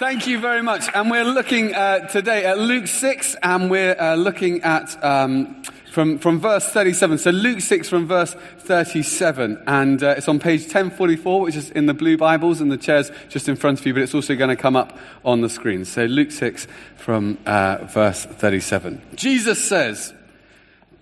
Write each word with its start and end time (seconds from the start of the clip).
Thank 0.00 0.26
you 0.26 0.40
very 0.40 0.62
much. 0.62 0.88
And 0.94 1.10
we're 1.10 1.26
looking 1.26 1.74
uh, 1.74 2.08
today 2.08 2.46
at 2.46 2.58
Luke 2.58 2.86
6, 2.86 3.36
and 3.42 3.70
we're 3.70 3.94
uh, 4.00 4.14
looking 4.14 4.62
at 4.62 4.96
um, 5.04 5.62
from, 5.92 6.16
from 6.16 6.40
verse 6.40 6.64
37. 6.70 7.18
So 7.18 7.30
Luke 7.30 7.60
6 7.60 7.86
from 7.86 8.06
verse 8.06 8.34
37. 8.60 9.62
And 9.66 10.02
uh, 10.02 10.14
it's 10.16 10.26
on 10.26 10.38
page 10.38 10.62
1044, 10.62 11.42
which 11.42 11.54
is 11.54 11.68
in 11.72 11.84
the 11.84 11.92
blue 11.92 12.16
Bibles, 12.16 12.62
and 12.62 12.72
the 12.72 12.78
chair's 12.78 13.12
just 13.28 13.46
in 13.46 13.56
front 13.56 13.78
of 13.78 13.86
you, 13.86 13.92
but 13.92 14.02
it's 14.02 14.14
also 14.14 14.34
going 14.36 14.48
to 14.48 14.56
come 14.56 14.74
up 14.74 14.96
on 15.22 15.42
the 15.42 15.50
screen. 15.50 15.84
So 15.84 16.06
Luke 16.06 16.30
6 16.30 16.66
from 16.96 17.36
uh, 17.44 17.84
verse 17.84 18.24
37. 18.24 19.02
Jesus 19.16 19.62
says, 19.62 20.14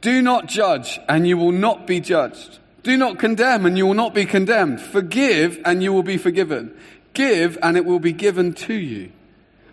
Do 0.00 0.20
not 0.20 0.46
judge, 0.48 0.98
and 1.08 1.24
you 1.24 1.38
will 1.38 1.52
not 1.52 1.86
be 1.86 2.00
judged. 2.00 2.58
Do 2.82 2.96
not 2.96 3.20
condemn, 3.20 3.64
and 3.64 3.78
you 3.78 3.86
will 3.86 3.94
not 3.94 4.12
be 4.12 4.24
condemned. 4.24 4.80
Forgive, 4.80 5.60
and 5.64 5.84
you 5.84 5.92
will 5.92 6.02
be 6.02 6.16
forgiven. 6.16 6.76
Give, 7.18 7.58
and 7.64 7.76
it 7.76 7.84
will 7.84 7.98
be 7.98 8.12
given 8.12 8.52
to 8.52 8.74
you. 8.74 9.10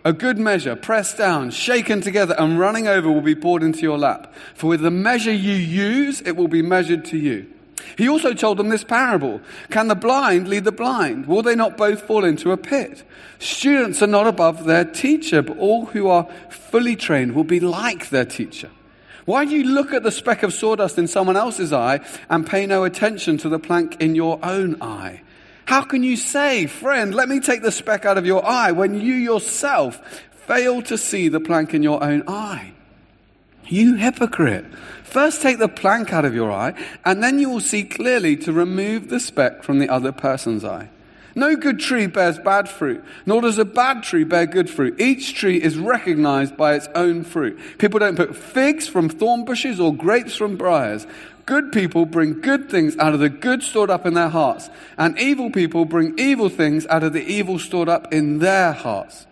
A 0.04 0.12
good 0.12 0.36
measure, 0.36 0.74
pressed 0.74 1.16
down, 1.16 1.52
shaken 1.52 2.00
together, 2.00 2.34
and 2.36 2.58
running 2.58 2.88
over 2.88 3.08
will 3.08 3.20
be 3.20 3.36
poured 3.36 3.62
into 3.62 3.82
your 3.82 3.98
lap. 3.98 4.34
For 4.56 4.66
with 4.66 4.80
the 4.80 4.90
measure 4.90 5.32
you 5.32 5.52
use, 5.52 6.20
it 6.22 6.36
will 6.36 6.48
be 6.48 6.60
measured 6.60 7.04
to 7.04 7.16
you. 7.16 7.46
He 7.96 8.08
also 8.08 8.34
told 8.34 8.56
them 8.56 8.68
this 8.68 8.82
parable. 8.82 9.40
Can 9.70 9.86
the 9.86 9.94
blind 9.94 10.48
lead 10.48 10.64
the 10.64 10.72
blind? 10.72 11.26
Will 11.26 11.42
they 11.42 11.54
not 11.54 11.76
both 11.76 12.02
fall 12.02 12.24
into 12.24 12.50
a 12.50 12.56
pit? 12.56 13.04
Students 13.38 14.02
are 14.02 14.08
not 14.08 14.26
above 14.26 14.64
their 14.64 14.84
teacher, 14.84 15.40
but 15.40 15.56
all 15.56 15.86
who 15.86 16.08
are 16.08 16.26
fully 16.50 16.96
trained 16.96 17.36
will 17.36 17.44
be 17.44 17.60
like 17.60 18.08
their 18.08 18.24
teacher. 18.24 18.70
Why 19.24 19.44
do 19.44 19.52
you 19.52 19.62
look 19.62 19.92
at 19.92 20.02
the 20.02 20.10
speck 20.10 20.42
of 20.42 20.52
sawdust 20.52 20.98
in 20.98 21.06
someone 21.06 21.36
else's 21.36 21.72
eye 21.72 22.00
and 22.28 22.44
pay 22.44 22.66
no 22.66 22.82
attention 22.82 23.38
to 23.38 23.48
the 23.48 23.60
plank 23.60 24.00
in 24.00 24.16
your 24.16 24.40
own 24.42 24.82
eye? 24.82 25.20
How 25.66 25.82
can 25.82 26.02
you 26.04 26.16
say, 26.16 26.66
friend, 26.66 27.14
let 27.14 27.28
me 27.28 27.40
take 27.40 27.62
the 27.62 27.72
speck 27.72 28.04
out 28.04 28.18
of 28.18 28.24
your 28.24 28.46
eye 28.46 28.72
when 28.72 29.00
you 29.00 29.14
yourself 29.14 30.00
fail 30.46 30.80
to 30.82 30.96
see 30.96 31.28
the 31.28 31.40
plank 31.40 31.74
in 31.74 31.82
your 31.82 32.02
own 32.02 32.22
eye? 32.28 32.72
You 33.66 33.96
hypocrite. 33.96 34.64
First 35.02 35.42
take 35.42 35.58
the 35.58 35.68
plank 35.68 36.12
out 36.12 36.24
of 36.24 36.34
your 36.34 36.52
eye, 36.52 36.74
and 37.04 37.22
then 37.22 37.40
you 37.40 37.50
will 37.50 37.60
see 37.60 37.82
clearly 37.82 38.36
to 38.38 38.52
remove 38.52 39.08
the 39.08 39.18
speck 39.18 39.64
from 39.64 39.80
the 39.80 39.88
other 39.88 40.12
person's 40.12 40.64
eye. 40.64 40.88
No 41.34 41.56
good 41.56 41.80
tree 41.80 42.06
bears 42.06 42.38
bad 42.38 42.68
fruit, 42.68 43.04
nor 43.26 43.42
does 43.42 43.58
a 43.58 43.64
bad 43.64 44.04
tree 44.04 44.24
bear 44.24 44.46
good 44.46 44.70
fruit. 44.70 45.00
Each 45.00 45.34
tree 45.34 45.60
is 45.60 45.76
recognized 45.76 46.56
by 46.56 46.74
its 46.74 46.88
own 46.94 47.24
fruit. 47.24 47.58
People 47.78 48.00
don't 48.00 48.16
put 48.16 48.36
figs 48.36 48.88
from 48.88 49.08
thorn 49.08 49.44
bushes 49.44 49.78
or 49.80 49.94
grapes 49.94 50.34
from 50.36 50.56
briars. 50.56 51.06
Good 51.46 51.70
people 51.70 52.06
bring 52.06 52.40
good 52.40 52.68
things 52.68 52.96
out 52.98 53.14
of 53.14 53.20
the 53.20 53.28
good 53.28 53.62
stored 53.62 53.88
up 53.88 54.04
in 54.04 54.14
their 54.14 54.28
hearts, 54.28 54.68
and 54.98 55.16
evil 55.18 55.50
people 55.50 55.84
bring 55.84 56.18
evil 56.18 56.48
things 56.48 56.86
out 56.88 57.04
of 57.04 57.12
the 57.12 57.24
evil 57.24 57.60
stored 57.60 57.88
up 57.88 58.12
in 58.12 58.40
their 58.40 58.72
hearts. 58.72 59.28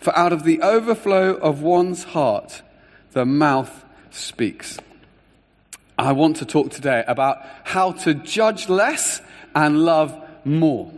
For 0.00 0.16
out 0.16 0.32
of 0.32 0.44
the 0.44 0.62
overflow 0.62 1.34
of 1.34 1.60
one's 1.60 2.04
heart, 2.04 2.62
the 3.12 3.26
mouth 3.26 3.84
speaks. 4.10 4.78
I 5.98 6.12
want 6.12 6.36
to 6.36 6.46
talk 6.46 6.70
today 6.70 7.04
about 7.06 7.44
how 7.64 7.92
to 7.92 8.14
judge 8.14 8.68
less 8.70 9.20
and 9.54 9.84
love 9.84 10.18
more. 10.44 10.90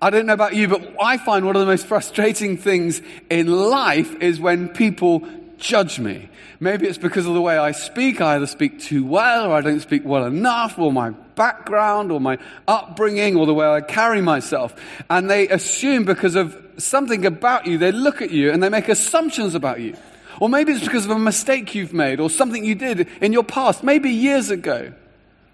I 0.00 0.10
don't 0.10 0.26
know 0.26 0.34
about 0.34 0.56
you, 0.56 0.68
but 0.68 0.94
I 1.02 1.16
find 1.16 1.46
one 1.46 1.56
of 1.56 1.60
the 1.60 1.66
most 1.66 1.86
frustrating 1.86 2.56
things 2.56 3.00
in 3.30 3.46
life 3.46 4.14
is 4.22 4.38
when 4.38 4.68
people 4.68 5.26
judge 5.58 5.98
me. 5.98 6.28
Maybe 6.60 6.86
it's 6.86 6.98
because 6.98 7.26
of 7.26 7.34
the 7.34 7.40
way 7.40 7.58
I 7.58 7.72
speak. 7.72 8.20
I 8.20 8.36
either 8.36 8.46
speak 8.46 8.80
too 8.80 9.04
well 9.04 9.50
or 9.50 9.54
I 9.54 9.60
don't 9.60 9.80
speak 9.80 10.02
well 10.04 10.24
enough 10.24 10.78
or 10.78 10.92
my 10.92 11.10
background 11.10 12.10
or 12.10 12.20
my 12.20 12.38
upbringing 12.66 13.36
or 13.36 13.46
the 13.46 13.54
way 13.54 13.66
I 13.66 13.80
carry 13.80 14.20
myself. 14.20 14.74
And 15.10 15.30
they 15.30 15.48
assume 15.48 16.04
because 16.04 16.34
of 16.34 16.56
something 16.78 17.26
about 17.26 17.66
you, 17.66 17.78
they 17.78 17.92
look 17.92 18.22
at 18.22 18.30
you 18.30 18.50
and 18.50 18.62
they 18.62 18.68
make 18.68 18.88
assumptions 18.88 19.54
about 19.54 19.80
you. 19.80 19.96
Or 20.40 20.48
maybe 20.48 20.72
it's 20.72 20.84
because 20.84 21.04
of 21.04 21.10
a 21.10 21.18
mistake 21.18 21.74
you've 21.74 21.92
made 21.92 22.20
or 22.20 22.30
something 22.30 22.64
you 22.64 22.74
did 22.74 23.08
in 23.20 23.32
your 23.32 23.42
past, 23.42 23.82
maybe 23.82 24.10
years 24.10 24.50
ago, 24.50 24.92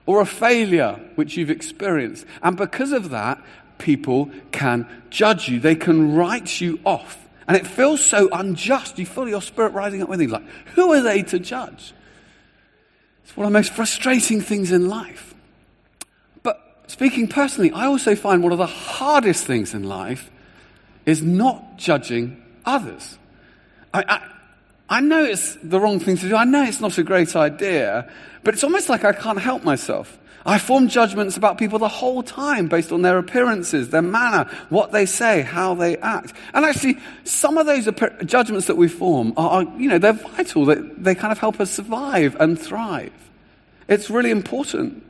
or 0.07 0.21
a 0.21 0.27
failure 0.27 1.01
which 1.15 1.37
you've 1.37 1.51
experienced. 1.51 2.27
And 2.43 2.57
because 2.57 2.93
of 2.93 3.11
that, 3.11 3.43
people 3.79 4.31
can 4.53 4.87
judge 5.11 5.49
you. 5.49 5.59
They 5.59 5.75
can 5.75 6.15
write 6.15 6.61
you 6.61 6.81
off. 6.85 7.24
And 7.47 7.57
it 7.57 7.67
feels 7.67 8.05
so 8.05 8.29
unjust. 8.33 8.99
You 8.99 9.07
feel 9.07 9.29
your 9.29 9.43
spirit 9.43 9.73
rising 9.73 10.03
up 10.03 10.09
with 10.09 10.21
you. 10.21 10.29
Like, 10.29 10.47
who 10.75 10.93
are 10.93 11.01
they 11.01 11.23
to 11.25 11.39
judge? 11.39 11.93
It's 13.25 13.37
one 13.37 13.47
of 13.47 13.53
the 13.53 13.59
most 13.59 13.73
frustrating 13.73 14.41
things 14.41 14.73
in 14.73 14.89
life. 14.89 15.35
But 16.43 16.85
speaking 16.87 17.29
personally, 17.29 17.71
I 17.71 17.87
also 17.87 18.15
find 18.15 18.43
one 18.43 18.53
of 18.53 18.59
the 18.59 18.67
hardest 18.67 19.45
things 19.45 19.75
in 19.75 19.85
life 19.85 20.31
is 21.07 21.23
not 21.23 21.77
judging 21.77 22.43
others. 22.65 23.19
I, 23.93 24.05
I, 24.09 24.34
I 24.89 25.01
know 25.01 25.25
it's 25.25 25.57
the 25.63 25.81
wrong 25.81 25.99
thing 25.99 26.17
to 26.19 26.29
do. 26.29 26.37
I 26.37 26.45
know 26.45 26.63
it's 26.63 26.81
not 26.81 26.99
a 26.99 27.03
great 27.03 27.35
idea, 27.35 28.11
but 28.43 28.55
it's 28.55 28.65
almost 28.65 28.89
like 28.89 29.05
I 29.05 29.13
can't 29.13 29.41
help 29.41 29.65
myself. 29.65 30.19
I 30.47 30.59
form 30.59 30.89
judgments 30.89 31.39
about 31.39 31.57
people 31.57 31.79
the 31.79 31.89
whole 31.89 32.23
time 32.23 32.69
based 32.69 32.93
on 32.93 33.01
their 33.01 33.17
appearances, 33.17 33.89
their 33.89 34.03
manner, 34.03 34.45
what 34.69 34.93
they 34.93 35.07
say, 35.07 35.41
how 35.41 35.75
they 35.75 35.97
act. 35.97 36.35
And 36.53 36.67
actually, 36.67 36.99
some 37.25 37.57
of 37.57 37.65
those 37.65 37.89
judgments 38.27 38.67
that 38.67 38.77
we 38.77 38.89
form 38.89 39.33
are, 39.39 39.63
you 39.79 39.89
know, 39.89 39.97
they're 39.97 40.13
vital. 40.13 40.67
They, 40.67 40.75
they 40.75 41.15
kind 41.15 41.33
of 41.33 41.39
help 41.39 41.61
us 41.61 41.71
survive 41.71 42.37
and 42.39 42.61
thrive. 42.61 43.13
It's 43.89 44.11
really 44.11 44.31
important 44.31 45.03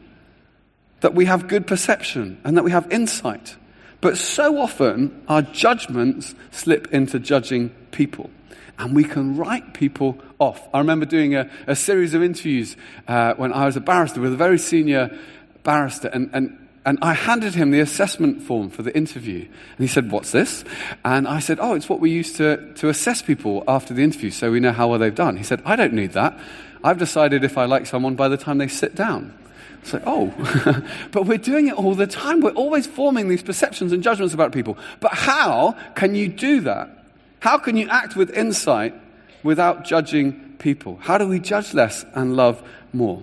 that 1.00 1.14
we 1.14 1.24
have 1.24 1.48
good 1.48 1.66
perception 1.66 2.41
and 2.44 2.56
that 2.56 2.62
we 2.62 2.70
have 2.70 2.91
insight. 2.92 3.56
But 4.00 4.18
so 4.18 4.58
often, 4.58 5.24
our 5.26 5.42
judgments 5.42 6.34
slip 6.52 6.92
into 6.92 7.18
judging 7.18 7.70
people 7.91 8.30
and 8.78 8.94
we 8.94 9.04
can 9.04 9.36
write 9.36 9.74
people 9.74 10.18
off. 10.38 10.66
I 10.74 10.78
remember 10.78 11.06
doing 11.06 11.34
a, 11.34 11.50
a 11.66 11.76
series 11.76 12.14
of 12.14 12.22
interviews 12.22 12.76
uh, 13.08 13.34
when 13.34 13.52
I 13.52 13.66
was 13.66 13.76
a 13.76 13.80
barrister 13.80 14.20
with 14.20 14.32
a 14.32 14.36
very 14.36 14.58
senior 14.58 15.16
barrister, 15.62 16.08
and, 16.08 16.30
and 16.32 16.58
and 16.86 16.98
I 17.00 17.14
handed 17.14 17.54
him 17.54 17.70
the 17.70 17.80
assessment 17.80 18.42
form 18.42 18.68
for 18.68 18.82
the 18.82 18.94
interview. 18.94 19.40
And 19.40 19.78
he 19.78 19.86
said, 19.86 20.10
What's 20.10 20.32
this? 20.32 20.64
And 21.04 21.26
I 21.26 21.38
said, 21.38 21.58
Oh, 21.60 21.74
it's 21.74 21.88
what 21.88 22.00
we 22.00 22.10
use 22.10 22.34
to, 22.34 22.74
to 22.74 22.88
assess 22.88 23.22
people 23.22 23.64
after 23.66 23.94
the 23.94 24.02
interview 24.02 24.30
so 24.30 24.50
we 24.50 24.60
know 24.60 24.72
how 24.72 24.88
well 24.88 24.98
they've 24.98 25.14
done. 25.14 25.36
He 25.36 25.44
said, 25.44 25.62
I 25.64 25.76
don't 25.76 25.94
need 25.94 26.12
that. 26.12 26.38
I've 26.82 26.98
decided 26.98 27.42
if 27.42 27.56
I 27.56 27.64
like 27.64 27.86
someone 27.86 28.16
by 28.16 28.28
the 28.28 28.36
time 28.36 28.58
they 28.58 28.68
sit 28.68 28.94
down. 28.94 29.36
So, 29.84 30.02
oh, 30.06 30.82
but 31.10 31.26
we're 31.26 31.38
doing 31.38 31.68
it 31.68 31.74
all 31.74 31.94
the 31.94 32.06
time. 32.06 32.41
We're 32.41 32.52
always 32.52 32.86
forming 32.86 33.28
these 33.28 33.42
perceptions 33.42 33.92
and 33.92 34.02
judgments 34.02 34.34
about 34.34 34.52
people. 34.52 34.76
But 35.00 35.14
how 35.14 35.76
can 35.94 36.14
you 36.14 36.28
do 36.28 36.60
that 36.62 37.03
how 37.44 37.59
can 37.59 37.77
you 37.77 37.87
act 37.91 38.16
with 38.16 38.31
insight 38.31 38.94
without 39.43 39.84
judging 39.84 40.56
people? 40.59 40.97
How 41.03 41.19
do 41.19 41.28
we 41.28 41.38
judge 41.38 41.75
less 41.75 42.03
and 42.15 42.37
love 42.37 42.62
more? 42.94 43.22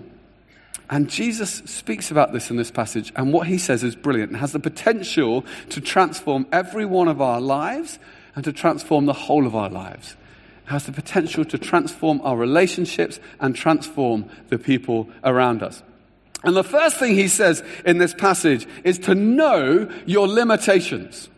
And 0.88 1.10
Jesus 1.10 1.54
speaks 1.64 2.12
about 2.12 2.32
this 2.32 2.48
in 2.48 2.56
this 2.56 2.70
passage, 2.70 3.12
and 3.16 3.32
what 3.32 3.48
he 3.48 3.58
says 3.58 3.82
is 3.82 3.96
brilliant 3.96 4.30
and 4.30 4.38
has 4.38 4.52
the 4.52 4.60
potential 4.60 5.44
to 5.70 5.80
transform 5.80 6.46
every 6.52 6.84
one 6.84 7.08
of 7.08 7.20
our 7.20 7.40
lives 7.40 7.98
and 8.36 8.44
to 8.44 8.52
transform 8.52 9.06
the 9.06 9.12
whole 9.12 9.44
of 9.44 9.56
our 9.56 9.68
lives. 9.68 10.14
It 10.66 10.70
has 10.70 10.86
the 10.86 10.92
potential 10.92 11.44
to 11.46 11.58
transform 11.58 12.20
our 12.22 12.36
relationships 12.36 13.18
and 13.40 13.56
transform 13.56 14.30
the 14.50 14.58
people 14.58 15.10
around 15.24 15.64
us. 15.64 15.82
And 16.44 16.54
the 16.54 16.62
first 16.62 16.96
thing 16.96 17.16
he 17.16 17.26
says 17.26 17.64
in 17.84 17.98
this 17.98 18.14
passage 18.14 18.68
is 18.84 19.00
to 19.00 19.16
know 19.16 19.90
your 20.06 20.28
limitations. 20.28 21.28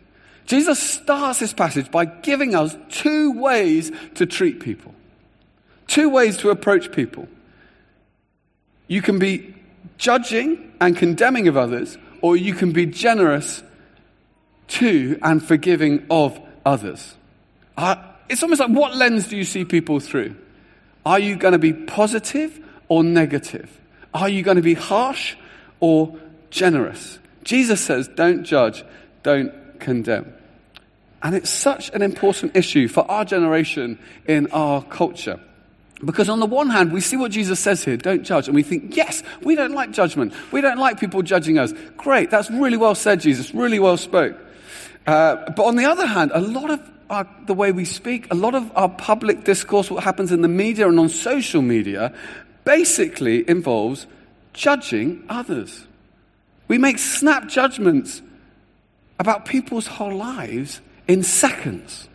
Jesus 0.47 0.79
starts 0.79 1.39
this 1.41 1.53
passage 1.53 1.91
by 1.91 2.05
giving 2.05 2.55
us 2.55 2.77
two 2.91 3.33
ways 3.33 3.91
to 4.17 4.27
treat 4.27 4.61
people, 4.61 4.95
two 5.87 6.11
ways 6.11 6.37
to 6.39 6.51
approach 6.51 6.93
people. 6.93 7.29
You 8.87 9.01
can 9.01 9.19
be 9.19 9.55
judging 9.97 10.73
and 10.81 10.97
condemning 10.97 11.49
of 11.49 11.57
others, 11.57 11.97
or 12.21 12.37
you 12.37 12.55
can 12.55 12.73
be 12.73 12.87
generous 12.87 13.63
to 14.67 15.19
and 15.23 15.43
forgiving 15.43 16.07
of 16.11 16.39
others. 16.65 17.15
Uh, 17.77 17.97
it's 18.29 18.43
almost 18.43 18.61
like 18.61 18.71
what 18.71 18.97
lens 18.97 19.29
do 19.29 19.37
you 19.37 19.45
see 19.45 19.65
people 19.65 20.01
through? 20.01 20.37
Are 21.07 21.19
you 21.19 21.37
going 21.37 21.53
to 21.53 21.59
be 21.59 21.73
positive 21.73 22.59
or 22.89 23.05
negative? 23.05 23.81
Are 24.13 24.29
you 24.29 24.43
going 24.43 24.57
to 24.57 24.63
be 24.63 24.75
harsh 24.75 25.37
or 25.81 26.19
generous? 26.51 27.19
Jesus 27.43 27.81
says, 27.81 28.09
don't 28.09 28.45
judge, 28.45 28.85
don't 29.23 29.53
condemn. 29.85 30.33
And 31.23 31.35
it's 31.35 31.51
such 31.51 31.91
an 31.95 32.03
important 32.03 32.57
issue 32.57 32.89
for 32.89 33.09
our 33.11 33.25
generation 33.25 33.99
in 34.27 34.49
our 34.53 34.83
culture. 34.83 35.39
Because 36.05 36.29
on 36.29 36.41
the 36.41 36.47
one 36.47 36.69
hand, 36.69 36.93
we 36.93 37.01
see 37.01 37.17
what 37.17 37.31
Jesus 37.31 37.61
says 37.61 37.85
here, 37.85 37.97
don't 37.97 38.25
judge, 38.25 38.49
and 38.49 38.55
we 38.55 38.63
think, 38.63 38.97
yes, 38.97 39.23
we 39.43 39.55
don't 39.55 39.73
like 39.73 39.93
judgment. 39.93 40.35
We 40.53 40.61
don't 40.61 40.79
like 40.79 41.01
people 41.01 41.23
judging 41.23 41.59
us. 41.59 41.73
Great, 41.97 42.31
that's 42.31 42.51
really 42.51 42.77
well 42.77 42.95
said, 42.95 43.21
Jesus, 43.21 43.55
really 43.55 43.79
well 43.79 43.97
spoke. 43.97 44.37
Uh, 45.07 45.51
but 45.51 45.65
on 45.65 45.77
the 45.77 45.85
other 45.85 46.07
hand, 46.07 46.31
a 46.35 46.41
lot 46.41 46.71
of 46.71 46.81
our, 47.09 47.27
the 47.47 47.55
way 47.55 47.73
we 47.73 47.85
speak, 47.85 48.31
a 48.31 48.35
lot 48.35 48.55
of 48.55 48.71
our 48.77 48.89
public 48.89 49.45
discourse, 49.45 49.91
what 49.91 50.03
happens 50.03 50.33
in 50.33 50.43
the 50.43 50.49
media 50.49 50.89
and 50.89 50.99
on 50.99 51.09
social 51.09 51.63
media, 51.63 52.13
basically 52.65 53.49
involves 53.49 54.07
judging 54.53 55.25
others. 55.29 55.87
We 56.69 56.79
make 56.79 56.99
snap 56.99 57.49
judgments 57.49 58.23
about 59.19 59.45
people's 59.45 59.87
whole 59.87 60.17
lives 60.17 60.81
in 61.07 61.23
seconds. 61.23 62.09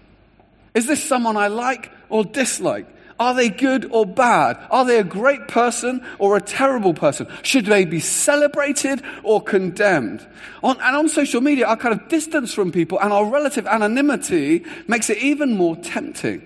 Is 0.74 0.88
this 0.88 1.04
someone 1.04 1.38
I 1.38 1.48
like 1.48 1.92
or 2.10 2.24
dislike? 2.24 2.88
Are 3.20 3.34
they 3.34 3.50
good 3.50 3.90
or 3.92 4.06
bad? 4.06 4.58
Are 4.72 4.86
they 4.86 4.98
a 4.98 5.04
great 5.04 5.50
person 5.50 6.06
or 6.20 6.38
a 6.38 6.42
terrible 6.42 6.94
person? 6.94 7.28
Should 7.44 7.66
they 7.66 7.84
be 7.84 8.00
celebrated 8.00 9.02
or 9.24 9.42
condemned? 9.42 10.26
On, 10.64 10.80
and 10.80 10.96
on 10.96 11.10
social 11.10 11.42
media, 11.42 11.68
our 11.68 11.76
kind 11.76 12.00
of 12.00 12.08
distance 12.08 12.54
from 12.54 12.72
people 12.72 12.98
and 13.00 13.12
our 13.12 13.26
relative 13.26 13.68
anonymity 13.68 14.64
makes 14.88 15.10
it 15.10 15.18
even 15.18 15.58
more 15.58 15.76
tempting. 15.76 16.46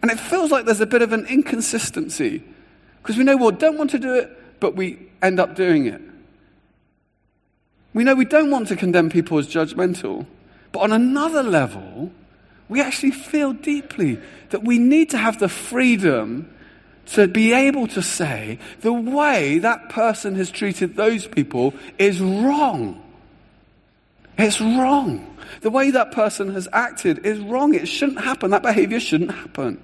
And 0.00 0.12
it 0.12 0.20
feels 0.20 0.52
like 0.52 0.64
there's 0.64 0.80
a 0.80 0.86
bit 0.86 1.02
of 1.02 1.12
an 1.12 1.26
inconsistency 1.26 2.44
because 3.02 3.16
we 3.16 3.24
know 3.24 3.36
we 3.36 3.50
don't 3.52 3.78
want 3.78 3.90
to 3.90 3.98
do 3.98 4.14
it, 4.14 4.60
but 4.60 4.76
we 4.76 5.08
end 5.22 5.40
up 5.40 5.56
doing 5.56 5.86
it. 5.86 6.00
We 7.94 8.04
know 8.04 8.14
we 8.14 8.24
don't 8.24 8.50
want 8.50 8.68
to 8.68 8.76
condemn 8.76 9.10
people 9.10 9.38
as 9.38 9.48
judgmental, 9.48 10.26
but 10.72 10.80
on 10.80 10.92
another 10.92 11.42
level, 11.42 12.12
we 12.68 12.80
actually 12.80 13.12
feel 13.12 13.52
deeply 13.52 14.20
that 14.50 14.62
we 14.64 14.78
need 14.78 15.10
to 15.10 15.18
have 15.18 15.38
the 15.38 15.48
freedom 15.48 16.54
to 17.06 17.26
be 17.26 17.52
able 17.54 17.86
to 17.88 18.02
say 18.02 18.58
the 18.80 18.92
way 18.92 19.58
that 19.60 19.88
person 19.88 20.34
has 20.34 20.50
treated 20.50 20.96
those 20.96 21.26
people 21.26 21.74
is 21.98 22.20
wrong. 22.20 23.02
It's 24.36 24.60
wrong. 24.60 25.36
The 25.62 25.70
way 25.70 25.90
that 25.90 26.12
person 26.12 26.52
has 26.52 26.68
acted 26.72 27.24
is 27.24 27.40
wrong. 27.40 27.74
It 27.74 27.88
shouldn't 27.88 28.20
happen. 28.20 28.50
That 28.50 28.62
behavior 28.62 29.00
shouldn't 29.00 29.32
happen. 29.32 29.82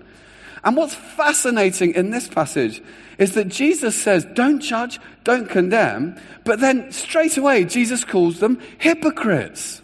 And 0.64 0.76
what's 0.76 0.94
fascinating 0.94 1.94
in 1.94 2.10
this 2.10 2.26
passage 2.26 2.82
is 3.18 3.34
that 3.34 3.48
Jesus 3.48 3.94
says, 3.94 4.24
don't 4.34 4.60
judge, 4.60 4.98
don't 5.22 5.48
condemn, 5.48 6.18
but 6.44 6.60
then 6.60 6.90
straight 6.90 7.36
away 7.36 7.64
Jesus 7.64 8.04
calls 8.04 8.40
them 8.40 8.60
hypocrites. 8.78 9.82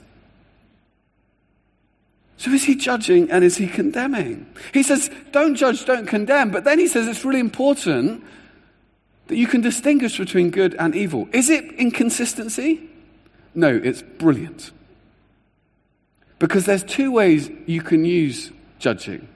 So 2.38 2.50
is 2.50 2.64
he 2.64 2.74
judging 2.74 3.30
and 3.30 3.44
is 3.44 3.58
he 3.58 3.66
condemning? 3.66 4.46
He 4.72 4.82
says, 4.82 5.10
don't 5.30 5.54
judge, 5.54 5.84
don't 5.84 6.06
condemn, 6.06 6.50
but 6.50 6.64
then 6.64 6.78
he 6.78 6.88
says 6.88 7.06
it's 7.06 7.24
really 7.24 7.40
important 7.40 8.24
that 9.26 9.36
you 9.36 9.46
can 9.46 9.60
distinguish 9.60 10.16
between 10.16 10.50
good 10.50 10.74
and 10.76 10.96
evil. 10.96 11.28
Is 11.32 11.50
it 11.50 11.64
inconsistency? 11.74 12.88
No, 13.54 13.68
it's 13.68 14.00
brilliant. 14.02 14.70
Because 16.38 16.64
there's 16.64 16.82
two 16.82 17.12
ways 17.12 17.50
you 17.66 17.82
can 17.82 18.06
use 18.06 18.50
judging. 18.78 19.28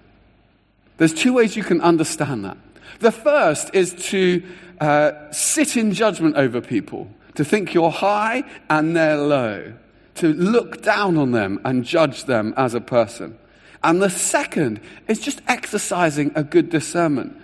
There's 0.96 1.14
two 1.14 1.32
ways 1.32 1.56
you 1.56 1.64
can 1.64 1.80
understand 1.80 2.44
that. 2.44 2.56
The 3.00 3.12
first 3.12 3.74
is 3.74 3.94
to 4.10 4.42
uh, 4.80 5.32
sit 5.32 5.76
in 5.76 5.92
judgment 5.92 6.36
over 6.36 6.60
people, 6.60 7.10
to 7.34 7.44
think 7.44 7.74
you're 7.74 7.90
high 7.90 8.44
and 8.70 8.96
they're 8.96 9.16
low 9.16 9.74
to 10.16 10.32
look 10.32 10.82
down 10.82 11.16
on 11.16 11.32
them 11.32 11.60
and 11.64 11.84
judge 11.84 12.24
them 12.24 12.54
as 12.56 12.74
a 12.74 12.80
person. 12.80 13.38
And 13.82 14.00
the 14.00 14.10
second 14.10 14.80
is 15.08 15.20
just 15.20 15.42
exercising 15.48 16.32
a 16.34 16.42
good 16.42 16.70
discernment, 16.70 17.36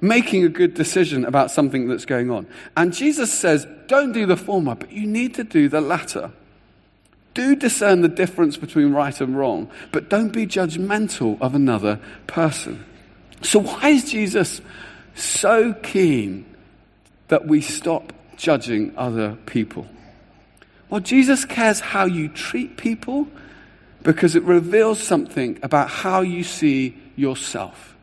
making 0.00 0.44
a 0.44 0.48
good 0.48 0.74
decision 0.74 1.24
about 1.24 1.50
something 1.50 1.88
that's 1.88 2.04
going 2.04 2.30
on. 2.30 2.46
And 2.76 2.92
Jesus 2.92 3.32
says, 3.32 3.66
don't 3.86 4.12
do 4.12 4.26
the 4.26 4.36
former, 4.36 4.74
but 4.74 4.90
you 4.90 5.06
need 5.06 5.34
to 5.34 5.44
do 5.44 5.68
the 5.68 5.80
latter. 5.80 6.32
Do 7.38 7.54
discern 7.54 8.00
the 8.00 8.08
difference 8.08 8.56
between 8.56 8.90
right 8.90 9.20
and 9.20 9.38
wrong, 9.38 9.70
but 9.92 10.08
don't 10.08 10.32
be 10.32 10.44
judgmental 10.44 11.40
of 11.40 11.54
another 11.54 12.00
person. 12.26 12.84
So, 13.42 13.60
why 13.60 13.90
is 13.90 14.10
Jesus 14.10 14.60
so 15.14 15.72
keen 15.72 16.44
that 17.28 17.46
we 17.46 17.60
stop 17.60 18.12
judging 18.36 18.92
other 18.96 19.36
people? 19.46 19.86
Well, 20.90 20.98
Jesus 20.98 21.44
cares 21.44 21.78
how 21.78 22.06
you 22.06 22.28
treat 22.28 22.76
people 22.76 23.28
because 24.02 24.34
it 24.34 24.42
reveals 24.42 25.00
something 25.00 25.60
about 25.62 25.90
how 25.90 26.22
you 26.22 26.42
see 26.42 26.98
yourself. 27.14 27.96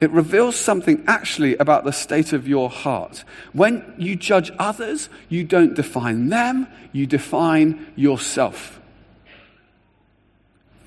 It 0.00 0.10
reveals 0.10 0.56
something 0.56 1.04
actually 1.06 1.56
about 1.58 1.84
the 1.84 1.92
state 1.92 2.32
of 2.32 2.48
your 2.48 2.70
heart. 2.70 3.24
When 3.52 3.94
you 3.98 4.16
judge 4.16 4.50
others, 4.58 5.10
you 5.28 5.44
don't 5.44 5.74
define 5.74 6.30
them, 6.30 6.66
you 6.92 7.06
define 7.06 7.92
yourself. 7.96 8.80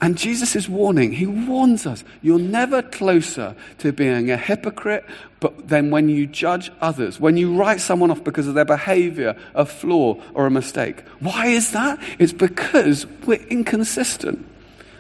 And 0.02 0.18
Jesus 0.18 0.58
is 0.58 0.68
warning. 0.68 1.14
He 1.14 1.26
warns 1.26 1.86
us 1.86 2.04
you're 2.22 2.38
never 2.38 2.82
closer 2.82 3.56
to 3.78 3.94
being 3.94 4.32
a 4.32 4.36
hypocrite, 4.36 5.06
but 5.40 5.70
then 5.70 5.92
when 5.92 6.10
you 6.10 6.28
judge 6.28 6.70
others, 6.82 7.22
when 7.22 7.38
you 7.38 7.56
write 7.56 7.80
someone 7.80 8.12
off 8.12 8.22
because 8.22 8.48
of 8.48 8.54
their 8.54 8.66
behavior, 8.66 9.38
a 9.56 9.66
flaw, 9.66 10.20
or 10.34 10.46
a 10.46 10.52
mistake. 10.52 11.08
Why 11.20 11.46
is 11.46 11.72
that? 11.72 12.00
It's 12.20 12.34
because 12.34 13.06
we're 13.26 13.44
inconsistent. 13.44 14.46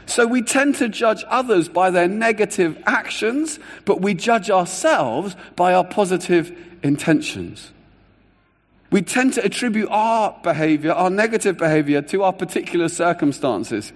So 0.05 0.27
we 0.27 0.41
tend 0.41 0.75
to 0.75 0.89
judge 0.89 1.23
others 1.27 1.69
by 1.69 1.89
their 1.89 2.07
negative 2.07 2.81
actions, 2.85 3.59
but 3.85 4.01
we 4.01 4.13
judge 4.13 4.49
ourselves 4.49 5.35
by 5.55 5.73
our 5.73 5.83
positive 5.83 6.55
intentions. 6.83 7.71
We 8.91 9.01
tend 9.01 9.33
to 9.33 9.43
attribute 9.43 9.89
our 9.89 10.39
behavior, 10.43 10.91
our 10.91 11.09
negative 11.09 11.57
behavior, 11.57 12.01
to 12.03 12.23
our 12.23 12.33
particular 12.33 12.89
circumstances. 12.89 13.91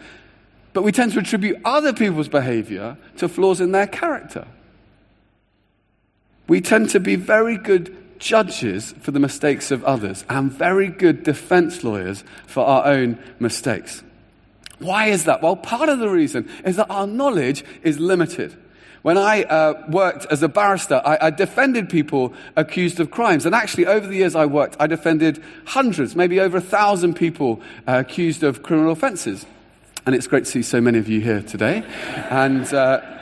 But 0.73 0.81
we 0.81 0.91
tend 0.91 1.13
to 1.13 1.19
attribute 1.19 1.59
other 1.65 1.93
people's 1.93 2.29
behavior 2.29 2.97
to 3.17 3.29
flaws 3.29 3.61
in 3.61 3.73
their 3.73 3.87
character. 3.87 4.47
We 6.47 6.61
tend 6.61 6.89
to 6.91 6.99
be 6.99 7.15
very 7.15 7.57
good 7.57 7.95
judges 8.19 8.93
for 9.01 9.11
the 9.11 9.19
mistakes 9.19 9.69
of 9.69 9.83
others 9.83 10.25
and 10.29 10.51
very 10.51 10.87
good 10.87 11.23
defense 11.23 11.83
lawyers 11.83 12.23
for 12.47 12.65
our 12.65 12.85
own 12.85 13.19
mistakes. 13.39 14.03
Why 14.79 15.07
is 15.07 15.25
that? 15.25 15.41
Well, 15.41 15.55
part 15.55 15.89
of 15.89 15.99
the 15.99 16.09
reason 16.09 16.49
is 16.63 16.75
that 16.75 16.89
our 16.89 17.07
knowledge 17.07 17.63
is 17.83 17.99
limited. 17.99 18.55
When 19.01 19.17
I 19.17 19.43
uh, 19.43 19.85
worked 19.89 20.25
as 20.31 20.43
a 20.43 20.49
barrister, 20.49 21.01
I, 21.05 21.27
I, 21.27 21.29
defended 21.29 21.87
people 21.89 22.33
accused 22.55 22.99
of 22.99 23.09
crimes. 23.09 23.45
And 23.45 23.55
actually, 23.55 23.85
over 23.85 24.05
the 24.05 24.15
years 24.15 24.35
I 24.35 24.45
worked, 24.45 24.75
I 24.79 24.87
defended 24.87 25.41
hundreds, 25.65 26.15
maybe 26.15 26.39
over 26.39 26.57
a 26.57 26.61
thousand 26.61 27.13
people 27.13 27.61
uh, 27.87 28.03
accused 28.05 28.43
of 28.43 28.63
criminal 28.63 28.91
offenses. 28.91 29.45
And 30.05 30.13
it's 30.13 30.27
great 30.27 30.45
to 30.45 30.51
see 30.51 30.61
so 30.61 30.81
many 30.81 30.97
of 30.97 31.07
you 31.07 31.21
here 31.21 31.41
today. 31.41 31.83
And 32.29 32.65
uh, 32.73 33.16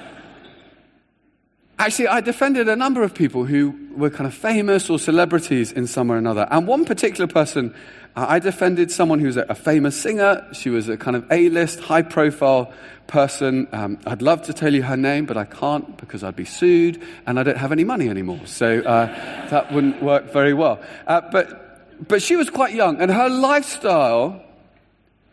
actually, 1.79 2.07
I 2.07 2.21
defended 2.21 2.69
a 2.69 2.75
number 2.75 3.03
of 3.03 3.13
people 3.13 3.45
who 3.45 3.75
were 3.95 4.09
kind 4.09 4.27
of 4.27 4.33
famous 4.33 4.89
or 4.89 4.99
celebrities 4.99 5.71
in 5.71 5.87
some 5.87 6.07
way 6.07 6.15
or 6.15 6.19
another. 6.19 6.47
And 6.51 6.67
one 6.67 6.85
particular 6.85 7.27
person, 7.27 7.73
uh, 8.15 8.25
I 8.27 8.39
defended 8.39 8.91
someone 8.91 9.19
who 9.19 9.27
was 9.27 9.37
a, 9.37 9.55
famous 9.55 9.99
singer. 9.99 10.47
She 10.53 10.69
was 10.69 10.89
a 10.89 10.97
kind 10.97 11.15
of 11.15 11.29
A 11.31 11.49
list, 11.49 11.79
high 11.79 12.01
profile 12.01 12.73
person. 13.07 13.67
Um, 13.71 13.99
I'd 14.05 14.21
love 14.21 14.43
to 14.43 14.53
tell 14.53 14.73
you 14.73 14.83
her 14.83 14.97
name, 14.97 15.25
but 15.25 15.37
I 15.37 15.45
can't 15.45 15.97
because 15.97 16.23
I'd 16.23 16.35
be 16.35 16.45
sued 16.45 17.01
and 17.25 17.39
I 17.39 17.43
don't 17.43 17.57
have 17.57 17.71
any 17.71 17.83
money 17.83 18.09
anymore. 18.09 18.41
So 18.45 18.79
uh, 18.79 19.07
that 19.49 19.71
wouldn't 19.71 20.01
work 20.01 20.31
very 20.31 20.53
well. 20.53 20.81
Uh, 21.07 21.21
but, 21.31 22.07
but 22.07 22.21
she 22.21 22.35
was 22.35 22.49
quite 22.49 22.73
young, 22.73 23.01
and 23.01 23.11
her 23.11 23.29
lifestyle 23.29 24.41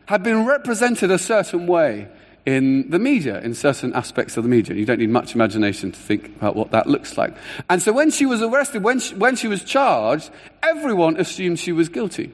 had 0.06 0.22
been 0.22 0.44
represented 0.44 1.10
a 1.10 1.18
certain 1.18 1.66
way 1.66 2.08
in 2.44 2.90
the 2.90 2.98
media, 2.98 3.40
in 3.40 3.54
certain 3.54 3.92
aspects 3.94 4.36
of 4.36 4.42
the 4.42 4.48
media. 4.48 4.74
You 4.74 4.84
don't 4.84 4.98
need 4.98 5.10
much 5.10 5.34
imagination 5.34 5.92
to 5.92 5.98
think 5.98 6.26
about 6.36 6.56
what 6.56 6.72
that 6.72 6.86
looks 6.86 7.16
like. 7.16 7.34
And 7.70 7.80
so 7.80 7.92
when 7.92 8.10
she 8.10 8.26
was 8.26 8.42
arrested, 8.42 8.82
when 8.82 8.98
she, 8.98 9.14
when 9.14 9.36
she 9.36 9.48
was 9.48 9.62
charged, 9.62 10.30
everyone 10.62 11.16
assumed 11.16 11.60
she 11.60 11.72
was 11.72 11.88
guilty. 11.88 12.32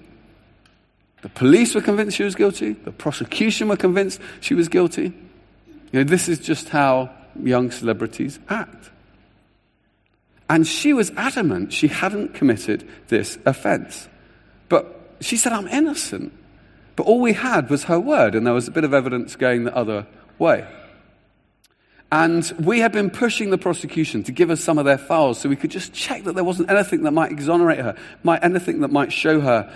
The 1.20 1.28
police 1.28 1.74
were 1.74 1.80
convinced 1.80 2.16
she 2.16 2.24
was 2.24 2.34
guilty. 2.34 2.72
The 2.72 2.92
prosecution 2.92 3.68
were 3.68 3.76
convinced 3.76 4.20
she 4.40 4.54
was 4.54 4.68
guilty. 4.68 5.12
You 5.92 6.00
know, 6.00 6.04
this 6.04 6.28
is 6.28 6.38
just 6.38 6.68
how 6.68 7.10
young 7.42 7.70
celebrities 7.70 8.38
act. 8.48 8.90
And 10.48 10.66
she 10.66 10.92
was 10.92 11.10
adamant 11.16 11.72
she 11.72 11.88
hadn't 11.88 12.34
committed 12.34 12.88
this 13.08 13.38
offense. 13.44 14.08
But 14.68 15.16
she 15.20 15.36
said, 15.36 15.52
I'm 15.52 15.68
innocent. 15.68 16.32
But 16.98 17.06
all 17.06 17.20
we 17.20 17.32
had 17.32 17.70
was 17.70 17.84
her 17.84 18.00
word, 18.00 18.34
and 18.34 18.44
there 18.44 18.52
was 18.52 18.66
a 18.66 18.72
bit 18.72 18.82
of 18.82 18.92
evidence 18.92 19.36
going 19.36 19.62
the 19.62 19.72
other 19.72 20.04
way. 20.40 20.66
And 22.10 22.52
we 22.58 22.80
had 22.80 22.90
been 22.90 23.08
pushing 23.08 23.50
the 23.50 23.56
prosecution 23.56 24.24
to 24.24 24.32
give 24.32 24.50
us 24.50 24.60
some 24.60 24.78
of 24.78 24.84
their 24.84 24.98
files 24.98 25.38
so 25.38 25.48
we 25.48 25.54
could 25.54 25.70
just 25.70 25.92
check 25.92 26.24
that 26.24 26.34
there 26.34 26.42
wasn't 26.42 26.70
anything 26.70 27.04
that 27.04 27.12
might 27.12 27.30
exonerate 27.30 27.78
her, 27.78 27.94
might, 28.24 28.42
anything 28.42 28.80
that 28.80 28.90
might 28.90 29.12
show 29.12 29.40
her, 29.40 29.72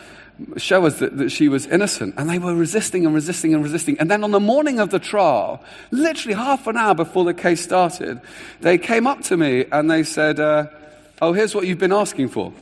show 0.56 0.84
us 0.84 0.98
that, 0.98 1.16
that 1.18 1.30
she 1.30 1.48
was 1.48 1.64
innocent. 1.68 2.14
And 2.18 2.28
they 2.28 2.40
were 2.40 2.56
resisting 2.56 3.06
and 3.06 3.14
resisting 3.14 3.54
and 3.54 3.62
resisting. 3.62 4.00
And 4.00 4.10
then 4.10 4.24
on 4.24 4.32
the 4.32 4.40
morning 4.40 4.80
of 4.80 4.90
the 4.90 4.98
trial, 4.98 5.62
literally 5.92 6.34
half 6.34 6.66
an 6.66 6.76
hour 6.76 6.96
before 6.96 7.24
the 7.24 7.34
case 7.34 7.62
started, 7.62 8.20
they 8.62 8.78
came 8.78 9.06
up 9.06 9.20
to 9.26 9.36
me 9.36 9.64
and 9.70 9.88
they 9.88 10.02
said, 10.02 10.40
uh, 10.40 10.66
Oh, 11.20 11.32
here's 11.32 11.54
what 11.54 11.68
you've 11.68 11.78
been 11.78 11.92
asking 11.92 12.30
for. 12.30 12.52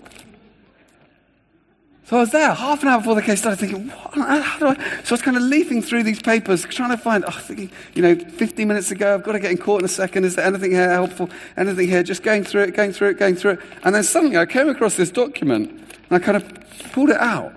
So 2.10 2.16
I 2.16 2.20
was 2.22 2.32
there 2.32 2.52
half 2.52 2.82
an 2.82 2.88
hour 2.88 2.98
before 2.98 3.14
the 3.14 3.22
case 3.22 3.38
started 3.38 3.60
thinking, 3.60 3.88
what 3.88 4.42
how 4.42 4.58
do 4.58 4.66
I? 4.66 4.74
So 5.04 5.10
I 5.10 5.12
was 5.12 5.22
kind 5.22 5.36
of 5.36 5.44
leafing 5.44 5.80
through 5.80 6.02
these 6.02 6.20
papers, 6.20 6.64
trying 6.64 6.90
to 6.90 6.96
find, 6.96 7.24
oh, 7.24 7.30
thinking, 7.30 7.70
you 7.94 8.02
know, 8.02 8.16
15 8.16 8.66
minutes 8.66 8.90
ago, 8.90 9.14
I've 9.14 9.22
got 9.22 9.30
to 9.30 9.38
get 9.38 9.52
in 9.52 9.58
court 9.58 9.82
in 9.82 9.84
a 9.84 9.88
second. 9.88 10.24
Is 10.24 10.34
there 10.34 10.44
anything 10.44 10.72
here 10.72 10.90
helpful? 10.90 11.30
Anything 11.56 11.86
here? 11.86 12.02
Just 12.02 12.24
going 12.24 12.42
through 12.42 12.62
it, 12.62 12.74
going 12.74 12.92
through 12.92 13.10
it, 13.10 13.18
going 13.20 13.36
through 13.36 13.52
it. 13.52 13.60
And 13.84 13.94
then 13.94 14.02
suddenly 14.02 14.36
I 14.36 14.44
came 14.44 14.68
across 14.68 14.96
this 14.96 15.08
document 15.12 15.70
and 15.70 16.10
I 16.10 16.18
kind 16.18 16.36
of 16.36 16.52
pulled 16.90 17.10
it 17.10 17.16
out. 17.18 17.54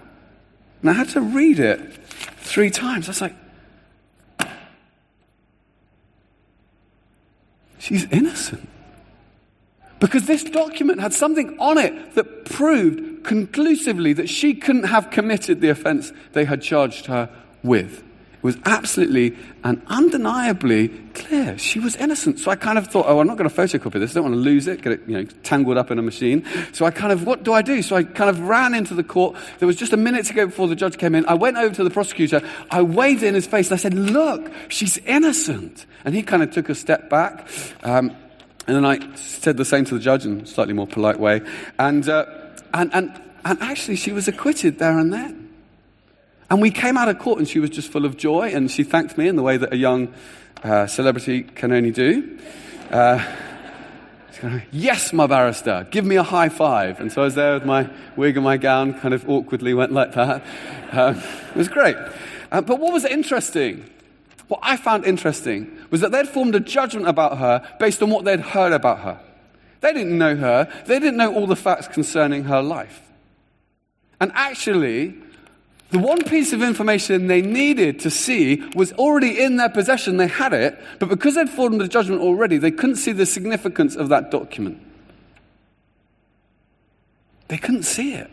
And 0.81 0.89
I 0.91 0.93
had 0.93 1.09
to 1.09 1.21
read 1.21 1.57
it 1.57 1.91
three 2.37 2.69
times. 2.69 3.07
I 3.07 3.09
was 3.09 3.21
like, 3.21 3.35
she's 7.79 8.05
innocent. 8.11 8.69
Because 9.99 10.27
this 10.27 10.43
document 10.43 10.99
had 10.99 11.11
something 11.11 11.57
on 11.57 11.79
it 11.79 12.13
that 12.13 12.45
proved 12.45 13.12
conclusively 13.23 14.13
that 14.13 14.29
she 14.29 14.53
couldn't 14.53 14.83
have 14.83 15.09
committed 15.09 15.61
the 15.61 15.69
offense 15.69 16.11
they 16.33 16.45
had 16.45 16.61
charged 16.61 17.07
her 17.07 17.29
with. 17.63 18.03
It 18.43 18.47
was 18.47 18.57
absolutely 18.65 19.37
and 19.63 19.81
undeniably 19.87 20.89
clear. 21.13 21.57
She 21.57 21.79
was 21.79 21.95
innocent. 21.95 22.39
So 22.39 22.51
I 22.51 22.57
kind 22.57 22.77
of 22.77 22.87
thought, 22.87 23.05
oh, 23.07 23.21
I'm 23.21 23.27
not 23.27 23.37
going 23.37 23.49
to 23.49 23.55
photocopy 23.55 23.93
this. 24.01 24.11
I 24.11 24.15
don't 24.15 24.23
want 24.23 24.35
to 24.35 24.41
lose 24.41 24.67
it, 24.67 24.81
get 24.81 24.91
it 24.91 25.01
you 25.07 25.13
know, 25.13 25.23
tangled 25.43 25.77
up 25.77 25.91
in 25.91 25.97
a 25.97 26.01
machine. 26.01 26.45
So 26.73 26.85
I 26.85 26.91
kind 26.91 27.13
of, 27.13 27.25
what 27.25 27.43
do 27.43 27.53
I 27.53 27.61
do? 27.61 27.81
So 27.81 27.95
I 27.95 28.03
kind 28.03 28.29
of 28.29 28.41
ran 28.41 28.73
into 28.73 28.95
the 28.95 29.03
court. 29.03 29.37
There 29.59 29.65
was 29.65 29.77
just 29.77 29.93
a 29.93 29.97
minute 29.97 30.25
to 30.25 30.33
go 30.33 30.45
before 30.45 30.67
the 30.67 30.75
judge 30.75 30.97
came 30.97 31.15
in. 31.15 31.25
I 31.25 31.35
went 31.35 31.55
over 31.55 31.73
to 31.73 31.85
the 31.85 31.89
prosecutor. 31.89 32.41
I 32.69 32.81
waved 32.81 33.23
in 33.23 33.33
his 33.33 33.47
face 33.47 33.67
and 33.67 33.75
I 33.75 33.81
said, 33.81 33.93
look, 33.93 34.51
she's 34.67 34.97
innocent. 34.97 35.85
And 36.03 36.13
he 36.13 36.21
kind 36.21 36.43
of 36.43 36.51
took 36.51 36.67
a 36.67 36.75
step 36.75 37.09
back. 37.09 37.47
Um, 37.81 38.09
and 38.67 38.75
then 38.75 38.83
I 38.83 39.15
said 39.15 39.55
the 39.55 39.63
same 39.63 39.85
to 39.85 39.93
the 39.93 40.01
judge 40.01 40.25
in 40.25 40.41
a 40.41 40.45
slightly 40.45 40.73
more 40.73 40.87
polite 40.87 41.17
way. 41.17 41.39
And, 41.79 42.09
uh, 42.09 42.25
and, 42.73 42.93
and, 42.93 43.21
and 43.45 43.61
actually, 43.61 43.95
she 43.95 44.11
was 44.11 44.27
acquitted 44.27 44.79
there 44.79 44.97
and 44.97 45.13
then. 45.13 45.49
And 46.49 46.61
we 46.61 46.71
came 46.71 46.97
out 46.97 47.07
of 47.07 47.19
court 47.19 47.39
and 47.39 47.47
she 47.47 47.59
was 47.59 47.69
just 47.69 47.91
full 47.91 48.05
of 48.05 48.17
joy 48.17 48.51
and 48.53 48.69
she 48.69 48.83
thanked 48.83 49.17
me 49.17 49.27
in 49.27 49.35
the 49.35 49.43
way 49.43 49.57
that 49.57 49.73
a 49.73 49.77
young 49.77 50.13
uh, 50.63 50.87
celebrity 50.87 51.43
can 51.43 51.71
only 51.71 51.91
do. 51.91 52.39
Uh, 52.91 53.25
yes, 54.71 55.13
my 55.13 55.25
barrister, 55.25 55.87
give 55.89 56.05
me 56.05 56.15
a 56.15 56.23
high 56.23 56.49
five. 56.49 56.99
And 56.99 57.11
so 57.11 57.21
I 57.21 57.25
was 57.25 57.35
there 57.35 57.53
with 57.53 57.65
my 57.65 57.89
wig 58.15 58.37
and 58.37 58.43
my 58.43 58.57
gown, 58.57 58.99
kind 58.99 59.13
of 59.13 59.27
awkwardly 59.29 59.73
went 59.73 59.91
like 59.91 60.13
that. 60.13 60.43
Uh, 60.91 61.15
it 61.49 61.55
was 61.55 61.69
great. 61.69 61.95
Uh, 62.51 62.61
but 62.61 62.79
what 62.79 62.93
was 62.93 63.05
interesting 63.05 63.89
what 64.47 64.59
I 64.61 64.77
found 64.77 65.05
interesting 65.05 65.75
was 65.89 66.01
that 66.01 66.11
they'd 66.11 66.27
formed 66.27 66.53
a 66.53 66.59
judgment 66.59 67.07
about 67.07 67.37
her 67.39 67.67
based 67.79 68.03
on 68.03 68.11
what 68.11 68.25
they'd 68.25 68.39
heard 68.39 68.71
about 68.73 68.99
her. 68.99 69.19
They 69.83 69.91
didn't 69.91 70.17
know 70.17 70.37
her, 70.37 70.71
they 70.85 70.97
didn't 70.97 71.17
know 71.17 71.35
all 71.35 71.45
the 71.45 71.57
facts 71.57 71.89
concerning 71.89 72.45
her 72.45 72.61
life. 72.61 73.01
And 74.21 74.31
actually, 74.33 75.13
the 75.89 75.99
one 75.99 76.23
piece 76.23 76.53
of 76.53 76.63
information 76.63 77.27
they 77.27 77.41
needed 77.41 77.99
to 77.99 78.09
see 78.09 78.63
was 78.75 78.93
already 78.93 79.43
in 79.43 79.57
their 79.57 79.67
possession. 79.67 80.15
They 80.15 80.29
had 80.29 80.53
it, 80.53 80.81
but 80.99 81.09
because 81.09 81.35
they'd 81.35 81.49
formed 81.49 81.81
a 81.81 81.89
judgment 81.89 82.21
already, 82.21 82.57
they 82.57 82.71
couldn't 82.71 82.95
see 82.95 83.11
the 83.11 83.25
significance 83.25 83.97
of 83.97 84.07
that 84.07 84.31
document. 84.31 84.81
They 87.49 87.57
couldn't 87.57 87.83
see 87.83 88.13
it. 88.13 88.31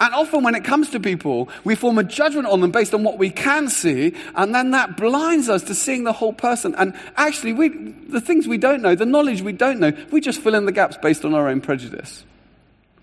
And 0.00 0.14
often 0.14 0.42
when 0.42 0.54
it 0.54 0.64
comes 0.64 0.90
to 0.90 1.00
people, 1.00 1.50
we 1.62 1.74
form 1.74 1.98
a 1.98 2.04
judgment 2.04 2.48
on 2.48 2.62
them 2.62 2.70
based 2.70 2.94
on 2.94 3.04
what 3.04 3.18
we 3.18 3.28
can 3.28 3.68
see, 3.68 4.14
and 4.34 4.54
then 4.54 4.70
that 4.70 4.96
blinds 4.96 5.50
us 5.50 5.62
to 5.64 5.74
seeing 5.74 6.04
the 6.04 6.12
whole 6.12 6.32
person. 6.32 6.74
And 6.76 6.94
actually, 7.16 7.52
we, 7.52 7.68
the 7.68 8.20
things 8.20 8.48
we 8.48 8.56
don't 8.56 8.80
know, 8.80 8.94
the 8.94 9.04
knowledge 9.04 9.42
we 9.42 9.52
don't 9.52 9.78
know, 9.78 9.92
we 10.10 10.22
just 10.22 10.40
fill 10.40 10.54
in 10.54 10.64
the 10.64 10.72
gaps 10.72 10.96
based 10.96 11.24
on 11.26 11.34
our 11.34 11.48
own 11.48 11.60
prejudice. 11.60 12.24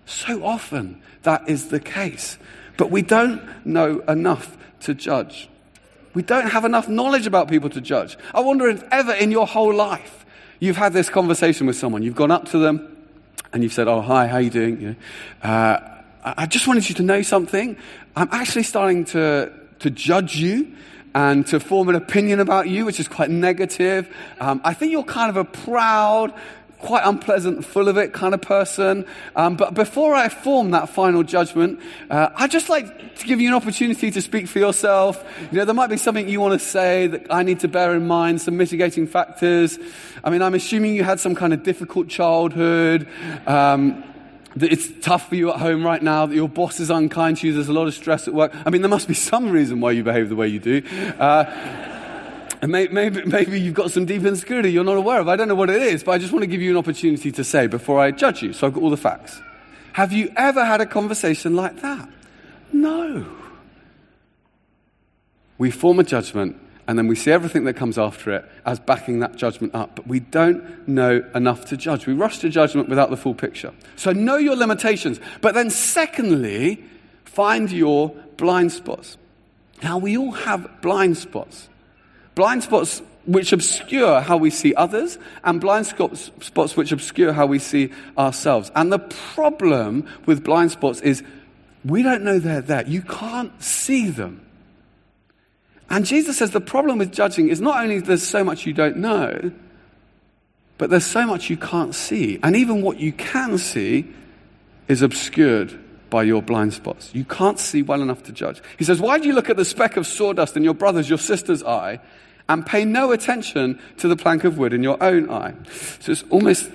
So 0.06 0.44
often 0.44 1.00
that 1.22 1.48
is 1.48 1.68
the 1.68 1.78
case. 1.78 2.36
But 2.76 2.90
we 2.90 3.02
don't 3.02 3.66
know 3.66 4.00
enough 4.00 4.56
to 4.80 4.94
judge. 4.94 5.48
We 6.14 6.22
don't 6.22 6.48
have 6.50 6.64
enough 6.64 6.88
knowledge 6.88 7.26
about 7.26 7.48
people 7.48 7.70
to 7.70 7.80
judge. 7.80 8.16
I 8.34 8.40
wonder 8.40 8.68
if 8.68 8.82
ever 8.90 9.12
in 9.12 9.30
your 9.30 9.46
whole 9.46 9.74
life 9.74 10.24
you've 10.58 10.76
had 10.76 10.92
this 10.92 11.10
conversation 11.10 11.66
with 11.66 11.76
someone. 11.76 12.02
You've 12.02 12.16
gone 12.16 12.30
up 12.30 12.46
to 12.46 12.58
them 12.58 12.96
and 13.52 13.62
you've 13.62 13.72
said, 13.72 13.86
Oh, 13.86 14.00
hi, 14.00 14.26
how 14.26 14.38
you 14.38 14.50
doing? 14.50 14.80
You 14.80 14.88
know, 14.88 15.48
uh, 15.48 15.97
I 16.24 16.46
just 16.46 16.66
wanted 16.66 16.88
you 16.88 16.94
to 16.96 17.02
know 17.02 17.22
something. 17.22 17.76
I'm 18.16 18.28
actually 18.32 18.64
starting 18.64 19.04
to, 19.06 19.52
to 19.80 19.90
judge 19.90 20.36
you 20.36 20.74
and 21.14 21.46
to 21.48 21.60
form 21.60 21.88
an 21.88 21.94
opinion 21.94 22.40
about 22.40 22.68
you, 22.68 22.84
which 22.84 23.00
is 23.00 23.08
quite 23.08 23.30
negative. 23.30 24.14
Um, 24.40 24.60
I 24.64 24.74
think 24.74 24.92
you're 24.92 25.04
kind 25.04 25.30
of 25.30 25.36
a 25.36 25.44
proud, 25.44 26.34
quite 26.80 27.02
unpleasant, 27.04 27.64
full 27.64 27.88
of 27.88 27.96
it 27.96 28.12
kind 28.12 28.34
of 28.34 28.42
person. 28.42 29.06
Um, 29.36 29.56
but 29.56 29.74
before 29.74 30.14
I 30.14 30.28
form 30.28 30.72
that 30.72 30.88
final 30.88 31.22
judgment, 31.22 31.80
uh, 32.10 32.30
I'd 32.34 32.50
just 32.50 32.68
like 32.68 33.16
to 33.16 33.26
give 33.26 33.40
you 33.40 33.48
an 33.48 33.54
opportunity 33.54 34.10
to 34.10 34.20
speak 34.20 34.48
for 34.48 34.58
yourself. 34.58 35.24
You 35.50 35.58
know, 35.58 35.64
there 35.64 35.74
might 35.74 35.90
be 35.90 35.96
something 35.96 36.28
you 36.28 36.40
want 36.40 36.60
to 36.60 36.66
say 36.66 37.06
that 37.06 37.26
I 37.30 37.42
need 37.42 37.60
to 37.60 37.68
bear 37.68 37.94
in 37.94 38.06
mind, 38.06 38.40
some 38.40 38.56
mitigating 38.56 39.06
factors. 39.06 39.78
I 40.24 40.30
mean, 40.30 40.42
I'm 40.42 40.54
assuming 40.54 40.94
you 40.94 41.04
had 41.04 41.20
some 41.20 41.34
kind 41.34 41.52
of 41.52 41.62
difficult 41.62 42.08
childhood. 42.08 43.06
Um, 43.46 44.04
that 44.60 44.72
it's 44.72 44.88
tough 45.00 45.28
for 45.28 45.34
you 45.34 45.50
at 45.50 45.56
home 45.56 45.84
right 45.84 46.02
now, 46.02 46.26
that 46.26 46.34
your 46.34 46.48
boss 46.48 46.80
is 46.80 46.90
unkind 46.90 47.38
to 47.38 47.46
you, 47.46 47.52
there's 47.52 47.68
a 47.68 47.72
lot 47.72 47.86
of 47.86 47.94
stress 47.94 48.26
at 48.28 48.34
work. 48.34 48.52
I 48.64 48.70
mean, 48.70 48.82
there 48.82 48.88
must 48.88 49.08
be 49.08 49.14
some 49.14 49.50
reason 49.50 49.80
why 49.80 49.92
you 49.92 50.02
behave 50.02 50.28
the 50.28 50.36
way 50.36 50.48
you 50.48 50.58
do. 50.58 50.82
Uh, 51.18 51.44
and 52.60 52.72
maybe, 52.72 52.92
maybe, 52.92 53.24
maybe 53.24 53.60
you've 53.60 53.74
got 53.74 53.90
some 53.90 54.04
deep 54.04 54.24
insecurity 54.24 54.72
you're 54.72 54.84
not 54.84 54.96
aware 54.96 55.20
of. 55.20 55.28
I 55.28 55.36
don't 55.36 55.48
know 55.48 55.54
what 55.54 55.70
it 55.70 55.80
is, 55.80 56.02
but 56.02 56.12
I 56.12 56.18
just 56.18 56.32
want 56.32 56.42
to 56.42 56.48
give 56.48 56.60
you 56.60 56.70
an 56.70 56.76
opportunity 56.76 57.30
to 57.32 57.44
say 57.44 57.66
before 57.66 58.00
I 58.00 58.10
judge 58.10 58.42
you. 58.42 58.52
So 58.52 58.66
I've 58.66 58.74
got 58.74 58.82
all 58.82 58.90
the 58.90 58.96
facts. 58.96 59.40
Have 59.92 60.12
you 60.12 60.32
ever 60.36 60.64
had 60.64 60.80
a 60.80 60.86
conversation 60.86 61.54
like 61.54 61.80
that? 61.82 62.08
No. 62.72 63.26
We 65.56 65.70
form 65.70 65.98
a 65.98 66.04
judgment 66.04 66.60
and 66.88 66.98
then 66.98 67.06
we 67.06 67.14
see 67.14 67.30
everything 67.30 67.64
that 67.64 67.74
comes 67.74 67.98
after 67.98 68.32
it 68.32 68.44
as 68.64 68.80
backing 68.80 69.20
that 69.20 69.36
judgment 69.36 69.74
up. 69.74 69.94
But 69.94 70.06
we 70.06 70.20
don't 70.20 70.88
know 70.88 71.22
enough 71.34 71.66
to 71.66 71.76
judge. 71.76 72.06
We 72.06 72.14
rush 72.14 72.38
to 72.38 72.48
judgment 72.48 72.88
without 72.88 73.10
the 73.10 73.16
full 73.16 73.34
picture. 73.34 73.74
So 73.96 74.12
know 74.12 74.36
your 74.36 74.56
limitations. 74.56 75.20
But 75.42 75.54
then, 75.54 75.68
secondly, 75.68 76.82
find 77.24 77.70
your 77.70 78.08
blind 78.38 78.72
spots. 78.72 79.18
Now, 79.82 79.98
we 79.98 80.16
all 80.16 80.32
have 80.32 80.80
blind 80.80 81.18
spots. 81.18 81.68
Blind 82.34 82.62
spots 82.62 83.02
which 83.26 83.52
obscure 83.52 84.22
how 84.22 84.38
we 84.38 84.48
see 84.48 84.74
others, 84.74 85.18
and 85.44 85.60
blind 85.60 85.84
spots 85.84 86.76
which 86.76 86.90
obscure 86.90 87.34
how 87.34 87.44
we 87.44 87.58
see 87.58 87.92
ourselves. 88.16 88.72
And 88.74 88.90
the 88.90 88.98
problem 88.98 90.08
with 90.24 90.42
blind 90.42 90.70
spots 90.70 91.02
is 91.02 91.22
we 91.84 92.02
don't 92.02 92.22
know 92.22 92.38
they're 92.38 92.62
there. 92.62 92.86
You 92.86 93.02
can't 93.02 93.62
see 93.62 94.08
them. 94.08 94.40
And 95.90 96.04
Jesus 96.04 96.38
says 96.38 96.50
the 96.50 96.60
problem 96.60 96.98
with 96.98 97.12
judging 97.12 97.48
is 97.48 97.60
not 97.60 97.82
only 97.82 98.00
there's 98.00 98.26
so 98.26 98.44
much 98.44 98.66
you 98.66 98.72
don't 98.72 98.98
know, 98.98 99.50
but 100.76 100.90
there's 100.90 101.06
so 101.06 101.26
much 101.26 101.50
you 101.50 101.56
can't 101.56 101.94
see. 101.94 102.38
And 102.42 102.54
even 102.56 102.82
what 102.82 103.00
you 103.00 103.12
can 103.12 103.58
see 103.58 104.06
is 104.86 105.02
obscured 105.02 105.78
by 106.10 106.22
your 106.22 106.42
blind 106.42 106.72
spots. 106.72 107.10
You 107.14 107.24
can't 107.24 107.58
see 107.58 107.82
well 107.82 108.00
enough 108.00 108.22
to 108.24 108.32
judge. 108.32 108.62
He 108.78 108.84
says, 108.84 109.00
Why 109.00 109.18
do 109.18 109.26
you 109.26 109.34
look 109.34 109.50
at 109.50 109.56
the 109.56 109.64
speck 109.64 109.96
of 109.96 110.06
sawdust 110.06 110.56
in 110.56 110.64
your 110.64 110.74
brother's, 110.74 111.08
your 111.08 111.18
sister's 111.18 111.62
eye, 111.62 112.00
and 112.48 112.64
pay 112.64 112.84
no 112.84 113.12
attention 113.12 113.78
to 113.98 114.08
the 114.08 114.16
plank 114.16 114.44
of 114.44 114.56
wood 114.56 114.72
in 114.72 114.82
your 114.82 115.02
own 115.02 115.30
eye? 115.30 115.54
So 116.00 116.12
it's 116.12 116.24
almost 116.30 116.70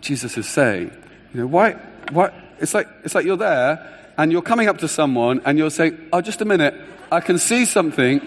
Jesus 0.00 0.36
is 0.38 0.48
saying, 0.48 0.90
you 1.32 1.40
know, 1.40 1.46
why, 1.46 1.72
why, 2.10 2.32
it's 2.58 2.74
like, 2.74 2.88
it's 3.04 3.14
like 3.14 3.24
you're 3.24 3.36
there 3.36 3.90
and 4.16 4.32
you're 4.32 4.42
coming 4.42 4.68
up 4.68 4.78
to 4.78 4.88
someone 4.88 5.40
and 5.44 5.58
you're 5.58 5.70
saying, 5.70 6.08
oh, 6.12 6.20
just 6.20 6.40
a 6.40 6.44
minute, 6.44 6.74
I 7.10 7.20
can 7.20 7.38
see 7.38 7.64
something. 7.64 8.20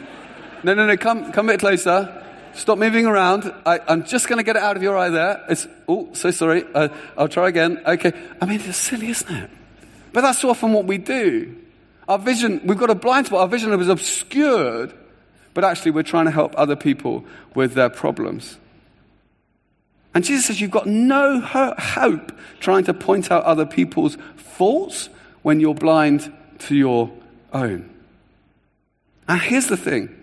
No, 0.64 0.74
no, 0.74 0.86
no, 0.86 0.98
come, 0.98 1.32
come 1.32 1.50
a 1.50 1.54
bit 1.54 1.60
closer. 1.60 2.24
Stop 2.54 2.80
moving 2.80 3.06
around. 3.06 3.54
I, 3.66 3.80
am 3.88 4.04
just 4.04 4.28
going 4.28 4.38
to 4.38 4.44
get 4.44 4.56
it 4.56 4.64
out 4.64 4.76
of 4.76 4.84
your 4.84 4.98
eye 4.98 5.10
there. 5.10 5.46
It's, 5.50 5.68
oh, 5.88 6.10
so 6.14 6.32
sorry. 6.32 6.66
Uh, 6.74 6.90
I'll 7.18 7.28
try 7.28 7.48
again. 7.48 7.82
Okay. 7.86 8.14
I 8.42 8.46
mean, 8.46 8.62
it's 8.62 8.78
silly, 8.78 9.10
isn't 9.10 9.34
it? 9.34 9.50
But 10.12 10.22
that's 10.22 10.44
often 10.44 10.74
what 10.74 10.86
we 10.86 10.98
do. 10.98 11.56
Our 12.08 12.18
vision, 12.18 12.62
we've 12.64 12.78
got 12.78 12.90
a 12.90 12.96
blind 12.96 13.28
spot. 13.28 13.42
Our 13.42 13.48
vision 13.48 13.72
is 13.80 13.90
obscured, 13.90 14.94
but 15.54 15.64
actually 15.64 15.92
we're 15.92 16.04
trying 16.04 16.26
to 16.26 16.32
help 16.32 16.54
other 16.58 16.76
people 16.76 17.26
with 17.54 17.74
their 17.74 17.90
problems. 17.90 18.58
And 20.16 20.24
Jesus 20.24 20.48
says 20.48 20.60
you've 20.60 20.72
got 20.72 20.88
no 20.88 21.40
hope 21.40 22.32
trying 22.60 22.86
to 22.86 22.94
point 22.94 23.30
out 23.30 23.44
other 23.44 23.66
people's 23.66 24.18
faults 24.36 25.10
when 25.48 25.62
you're 25.62 25.74
blind 25.74 26.30
to 26.60 26.76
your 26.76 27.10
own. 27.54 27.90
And 29.30 29.40
here's 29.40 29.68
the 29.68 29.78
thing 29.78 30.14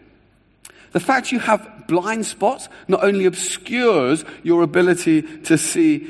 the 0.93 1.01
fact 1.01 1.33
you 1.33 1.39
have 1.39 1.87
blind 1.89 2.27
spots 2.27 2.69
not 2.89 3.03
only 3.03 3.25
obscures 3.25 4.23
your 4.43 4.61
ability 4.61 5.23
to 5.45 5.57
see 5.57 6.07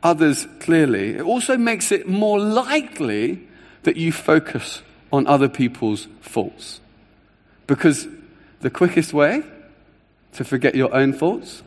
others 0.00 0.46
clearly, 0.60 1.16
it 1.16 1.22
also 1.22 1.56
makes 1.56 1.90
it 1.90 2.06
more 2.06 2.38
likely 2.38 3.48
that 3.82 3.96
you 3.96 4.12
focus 4.12 4.82
on 5.12 5.26
other 5.26 5.48
people's 5.48 6.06
faults. 6.20 6.80
Because 7.66 8.06
the 8.60 8.70
quickest 8.70 9.12
way 9.12 9.42
to 10.34 10.44
forget 10.44 10.76
your 10.76 10.94
own 10.94 11.14
faults 11.14 11.64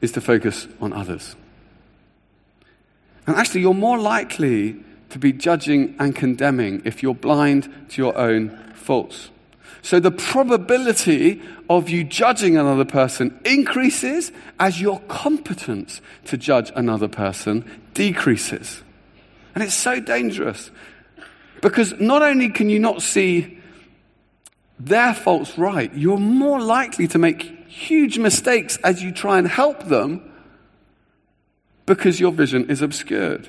is 0.00 0.10
to 0.10 0.20
focus 0.20 0.66
on 0.80 0.92
others. 0.92 1.36
And 3.28 3.36
actually, 3.36 3.60
you're 3.60 3.74
more 3.74 3.98
likely 3.98 4.74
to 5.10 5.18
be 5.18 5.34
judging 5.34 5.94
and 5.98 6.16
condemning 6.16 6.80
if 6.86 7.02
you're 7.02 7.14
blind 7.14 7.70
to 7.90 8.00
your 8.00 8.16
own 8.16 8.56
faults. 8.72 9.28
So 9.82 10.00
the 10.00 10.10
probability 10.10 11.42
of 11.68 11.90
you 11.90 12.04
judging 12.04 12.56
another 12.56 12.86
person 12.86 13.38
increases 13.44 14.32
as 14.58 14.80
your 14.80 15.00
competence 15.08 16.00
to 16.24 16.38
judge 16.38 16.72
another 16.74 17.06
person 17.06 17.70
decreases. 17.92 18.82
And 19.54 19.62
it's 19.62 19.74
so 19.74 20.00
dangerous 20.00 20.70
because 21.60 22.00
not 22.00 22.22
only 22.22 22.48
can 22.48 22.70
you 22.70 22.78
not 22.78 23.02
see 23.02 23.58
their 24.80 25.12
faults 25.12 25.58
right, 25.58 25.92
you're 25.92 26.16
more 26.16 26.62
likely 26.62 27.06
to 27.08 27.18
make 27.18 27.42
huge 27.68 28.18
mistakes 28.18 28.78
as 28.78 29.02
you 29.02 29.12
try 29.12 29.36
and 29.36 29.46
help 29.46 29.84
them 29.84 30.27
because 31.88 32.20
your 32.20 32.30
vision 32.30 32.70
is 32.70 32.82
obscured. 32.82 33.48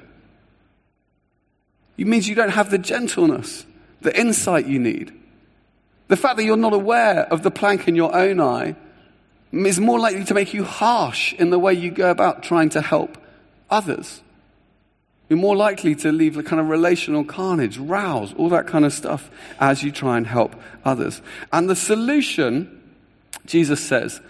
It 1.98 2.08
means 2.08 2.28
you 2.28 2.36
don't 2.36 2.50
have 2.50 2.72
the 2.72 2.78
gentleness, 2.78 3.66
the 4.02 4.18
insight 4.18 4.66
you 4.66 4.80
need. 4.80 5.14
The 6.08 6.18
fact 6.18 6.38
that 6.38 6.44
you're 6.44 6.58
not 6.58 6.74
aware 6.74 7.32
of 7.32 7.44
the 7.44 7.52
plank 7.52 7.88
in 7.88 7.96
your 7.96 8.16
own 8.16 8.40
eye 8.40 8.76
is 9.52 9.80
more 9.80 10.00
likely 10.00 10.24
to 10.24 10.34
make 10.34 10.54
you 10.54 10.64
harsh 10.64 11.34
in 11.34 11.50
the 11.50 11.60
way 11.60 11.74
you 11.74 11.92
go 11.92 12.10
about 12.10 12.42
trying 12.42 12.70
to 12.70 12.82
help 12.82 13.18
others. 13.70 14.22
You're 15.28 15.38
more 15.38 15.56
likely 15.56 15.94
to 15.96 16.12
leave 16.12 16.34
the 16.34 16.44
kind 16.44 16.60
of 16.60 16.70
relational 16.70 17.24
carnage, 17.24 17.78
rows, 17.78 18.34
all 18.34 18.50
that 18.50 18.66
kind 18.66 18.86
of 18.86 18.94
stuff 18.94 19.30
as 19.60 19.84
you 19.84 19.92
try 19.92 20.18
and 20.18 20.26
help 20.26 20.56
others. 20.84 21.22
And 21.54 21.70
the 21.70 21.76
solution, 21.76 22.82
Jesus 23.46 23.80
says, 23.80 24.22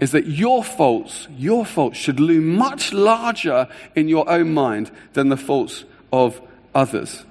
is 0.00 0.12
that 0.12 0.26
your 0.26 0.62
faults, 0.64 1.28
your 1.36 1.64
faults 1.64 1.98
should 1.98 2.20
loom 2.20 2.56
much 2.56 2.92
larger 2.92 3.68
in 3.94 4.08
your 4.08 4.28
own 4.28 4.52
mind 4.52 4.90
than 5.12 5.28
the 5.28 5.36
faults 5.36 5.84
of 6.12 6.40
others. 6.74 7.24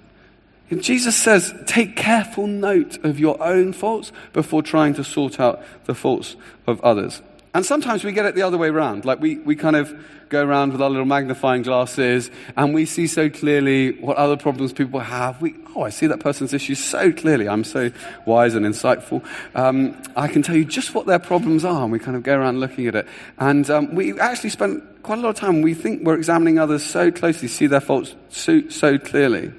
And 0.70 0.84
Jesus 0.84 1.16
says, 1.16 1.54
take 1.66 1.96
careful 1.96 2.46
note 2.46 3.04
of 3.04 3.20
your 3.20 3.42
own 3.42 3.74
faults 3.74 4.12
before 4.34 4.62
trying 4.62 4.94
to 4.96 5.04
sort 5.04 5.40
out 5.40 5.64
the 5.86 5.96
faults 5.96 6.36
of 6.68 6.80
others. 6.82 7.22
And 7.54 7.66
sometimes 7.66 8.04
we 8.04 8.12
get 8.12 8.26
it 8.26 8.36
the 8.36 8.44
other 8.44 8.58
way 8.58 8.68
around. 8.68 9.06
Like 9.06 9.20
we, 9.20 9.38
we 9.40 9.56
kind 9.56 9.76
of 9.76 9.94
go 10.30 10.46
around 10.46 10.72
with 10.72 10.82
our 10.82 10.90
little 10.90 11.06
magnifying 11.06 11.64
glasses 11.64 12.30
and 12.56 12.74
we 12.74 12.86
see 12.86 13.08
so 13.08 13.30
clearly 13.30 14.00
what 14.00 14.18
other 14.18 14.38
problems 14.38 14.72
people 14.72 15.00
have. 15.00 15.42
We, 15.42 15.56
oh, 15.76 15.82
I 15.82 15.90
see 15.90 16.06
that 16.08 16.20
person's 16.20 16.54
issue 16.54 16.76
so 16.76 17.12
clearly. 17.12 17.50
I'm 17.50 17.64
so 17.64 17.92
wise 18.28 18.54
and 18.54 18.66
insightful. 18.66 19.26
Um, 19.56 20.00
I 20.16 20.28
can 20.28 20.44
tell 20.44 20.56
you 20.56 20.64
just 20.64 20.94
what 20.94 21.08
their 21.08 21.18
problems 21.18 21.66
are. 21.66 21.82
And 21.82 21.92
we 21.92 21.98
kind 21.98 22.16
of 22.16 22.22
go 22.22 22.38
around 22.38 22.60
looking 22.60 22.88
at 22.88 22.94
it. 22.94 23.08
And 23.40 23.68
um, 23.72 23.96
we 23.96 24.20
actually 24.20 24.52
spend 24.52 24.84
quite 25.02 25.18
a 25.18 25.22
lot 25.22 25.30
of 25.30 25.36
time. 25.36 25.64
We 25.64 25.74
think 25.74 26.04
we're 26.06 26.18
examining 26.18 26.60
others 26.60 26.84
so 26.84 27.12
closely, 27.12 27.48
see 27.48 27.66
their 27.66 27.82
faults 27.82 28.16
so, 28.30 28.68
so 28.70 29.00
clearly. 29.00 29.52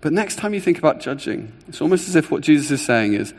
But 0.00 0.12
next 0.12 0.36
time 0.36 0.52
you 0.52 0.60
think 0.60 0.78
about 0.78 0.98
judging, 0.98 1.52
it's 1.68 1.80
almost 1.80 2.08
as 2.08 2.16
if 2.16 2.28
what 2.28 2.42
Jesus 2.42 2.72
is 2.72 2.84
saying 2.84 3.14
is 3.14 3.32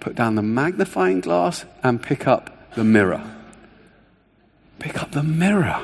put 0.00 0.14
down 0.14 0.34
the 0.34 0.42
magnifying 0.42 1.20
glass 1.20 1.64
and 1.82 2.02
pick 2.02 2.26
up 2.26 2.74
the 2.74 2.84
mirror. 2.84 3.22
Pick 4.78 5.02
up 5.02 5.12
the 5.12 5.22
mirror. 5.22 5.80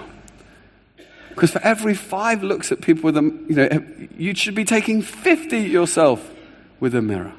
Because 1.28 1.50
for 1.50 1.60
every 1.62 1.94
five 1.94 2.42
looks 2.42 2.72
at 2.72 2.80
people 2.80 3.04
with 3.04 3.16
a, 3.18 3.22
you 3.22 3.54
know, 3.54 4.08
you 4.16 4.34
should 4.34 4.54
be 4.54 4.64
taking 4.64 5.02
50 5.02 5.58
yourself 5.58 6.32
with 6.80 6.94
a 6.94 7.02
mirror. 7.02 7.34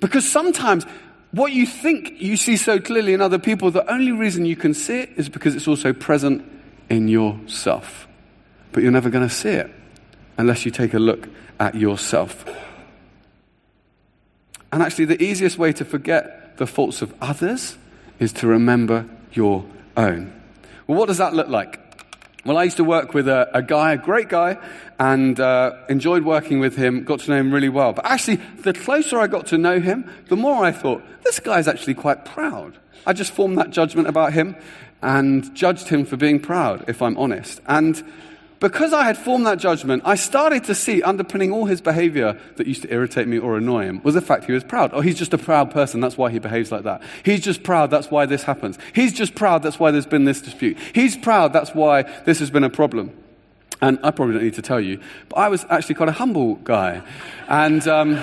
Because 0.00 0.28
sometimes 0.28 0.84
what 1.32 1.52
you 1.52 1.66
think 1.66 2.20
you 2.20 2.36
see 2.36 2.56
so 2.56 2.80
clearly 2.80 3.12
in 3.12 3.20
other 3.20 3.38
people, 3.38 3.70
the 3.70 3.88
only 3.90 4.12
reason 4.12 4.46
you 4.46 4.56
can 4.56 4.72
see 4.74 5.00
it 5.00 5.10
is 5.16 5.28
because 5.28 5.54
it's 5.54 5.68
also 5.68 5.92
present 5.92 6.42
in 6.88 7.08
yourself. 7.08 8.08
But 8.72 8.82
you're 8.82 8.92
never 8.92 9.10
going 9.10 9.28
to 9.28 9.34
see 9.34 9.50
it 9.50 9.70
unless 10.38 10.64
you 10.64 10.70
take 10.70 10.94
a 10.94 10.98
look 10.98 11.28
at 11.60 11.74
yourself. 11.74 12.44
And 14.72 14.82
actually, 14.82 15.04
the 15.04 15.22
easiest 15.22 15.58
way 15.58 15.72
to 15.74 15.84
forget 15.84 16.56
the 16.56 16.66
faults 16.66 17.02
of 17.02 17.14
others 17.20 17.76
is 18.18 18.32
to 18.34 18.46
remember 18.46 19.06
your 19.32 19.64
own. 19.96 20.32
Well, 20.86 20.98
what 20.98 21.06
does 21.06 21.18
that 21.18 21.34
look 21.34 21.48
like? 21.48 21.78
Well, 22.44 22.56
I 22.56 22.64
used 22.64 22.78
to 22.78 22.84
work 22.84 23.14
with 23.14 23.28
a, 23.28 23.48
a 23.54 23.62
guy, 23.62 23.92
a 23.92 23.96
great 23.96 24.28
guy, 24.28 24.58
and 24.98 25.38
uh, 25.38 25.74
enjoyed 25.88 26.24
working 26.24 26.58
with 26.58 26.74
him, 26.76 27.04
got 27.04 27.20
to 27.20 27.30
know 27.30 27.36
him 27.36 27.52
really 27.52 27.68
well. 27.68 27.92
But 27.92 28.06
actually, 28.06 28.36
the 28.62 28.72
closer 28.72 29.20
I 29.20 29.28
got 29.28 29.46
to 29.48 29.58
know 29.58 29.78
him, 29.78 30.10
the 30.28 30.36
more 30.36 30.64
I 30.64 30.72
thought, 30.72 31.02
this 31.22 31.38
guy's 31.38 31.68
actually 31.68 31.94
quite 31.94 32.24
proud. 32.24 32.76
I 33.06 33.12
just 33.12 33.32
formed 33.32 33.58
that 33.58 33.70
judgment 33.70 34.08
about 34.08 34.32
him 34.32 34.56
and 35.02 35.54
judged 35.54 35.88
him 35.88 36.04
for 36.04 36.16
being 36.16 36.40
proud, 36.40 36.84
if 36.88 37.02
I'm 37.02 37.16
honest. 37.16 37.60
And 37.66 38.02
because 38.62 38.92
I 38.92 39.02
had 39.02 39.18
formed 39.18 39.44
that 39.46 39.58
judgment, 39.58 40.04
I 40.06 40.14
started 40.14 40.62
to 40.64 40.74
see 40.76 41.02
underpinning 41.02 41.50
all 41.50 41.66
his 41.66 41.80
behavior 41.80 42.38
that 42.54 42.68
used 42.68 42.82
to 42.82 42.92
irritate 42.92 43.26
me 43.26 43.36
or 43.36 43.56
annoy 43.56 43.86
him 43.86 44.00
was 44.04 44.14
the 44.14 44.20
fact 44.20 44.44
he 44.44 44.52
was 44.52 44.62
proud. 44.62 44.92
Oh, 44.94 45.00
he's 45.00 45.18
just 45.18 45.34
a 45.34 45.38
proud 45.38 45.72
person. 45.72 45.98
That's 45.98 46.16
why 46.16 46.30
he 46.30 46.38
behaves 46.38 46.70
like 46.70 46.84
that. 46.84 47.02
He's 47.24 47.40
just 47.40 47.64
proud. 47.64 47.90
That's 47.90 48.08
why 48.08 48.24
this 48.24 48.44
happens. 48.44 48.78
He's 48.94 49.12
just 49.12 49.34
proud. 49.34 49.64
That's 49.64 49.80
why 49.80 49.90
there's 49.90 50.06
been 50.06 50.26
this 50.26 50.40
dispute. 50.40 50.78
He's 50.94 51.16
proud. 51.16 51.52
That's 51.52 51.74
why 51.74 52.02
this 52.24 52.38
has 52.38 52.52
been 52.52 52.62
a 52.62 52.70
problem. 52.70 53.10
And 53.80 53.98
I 54.04 54.12
probably 54.12 54.34
don't 54.34 54.44
need 54.44 54.54
to 54.54 54.62
tell 54.62 54.80
you, 54.80 55.00
but 55.28 55.38
I 55.38 55.48
was 55.48 55.66
actually 55.68 55.96
quite 55.96 56.10
a 56.10 56.12
humble 56.12 56.54
guy. 56.54 57.02
And, 57.48 57.86
um, 57.88 58.22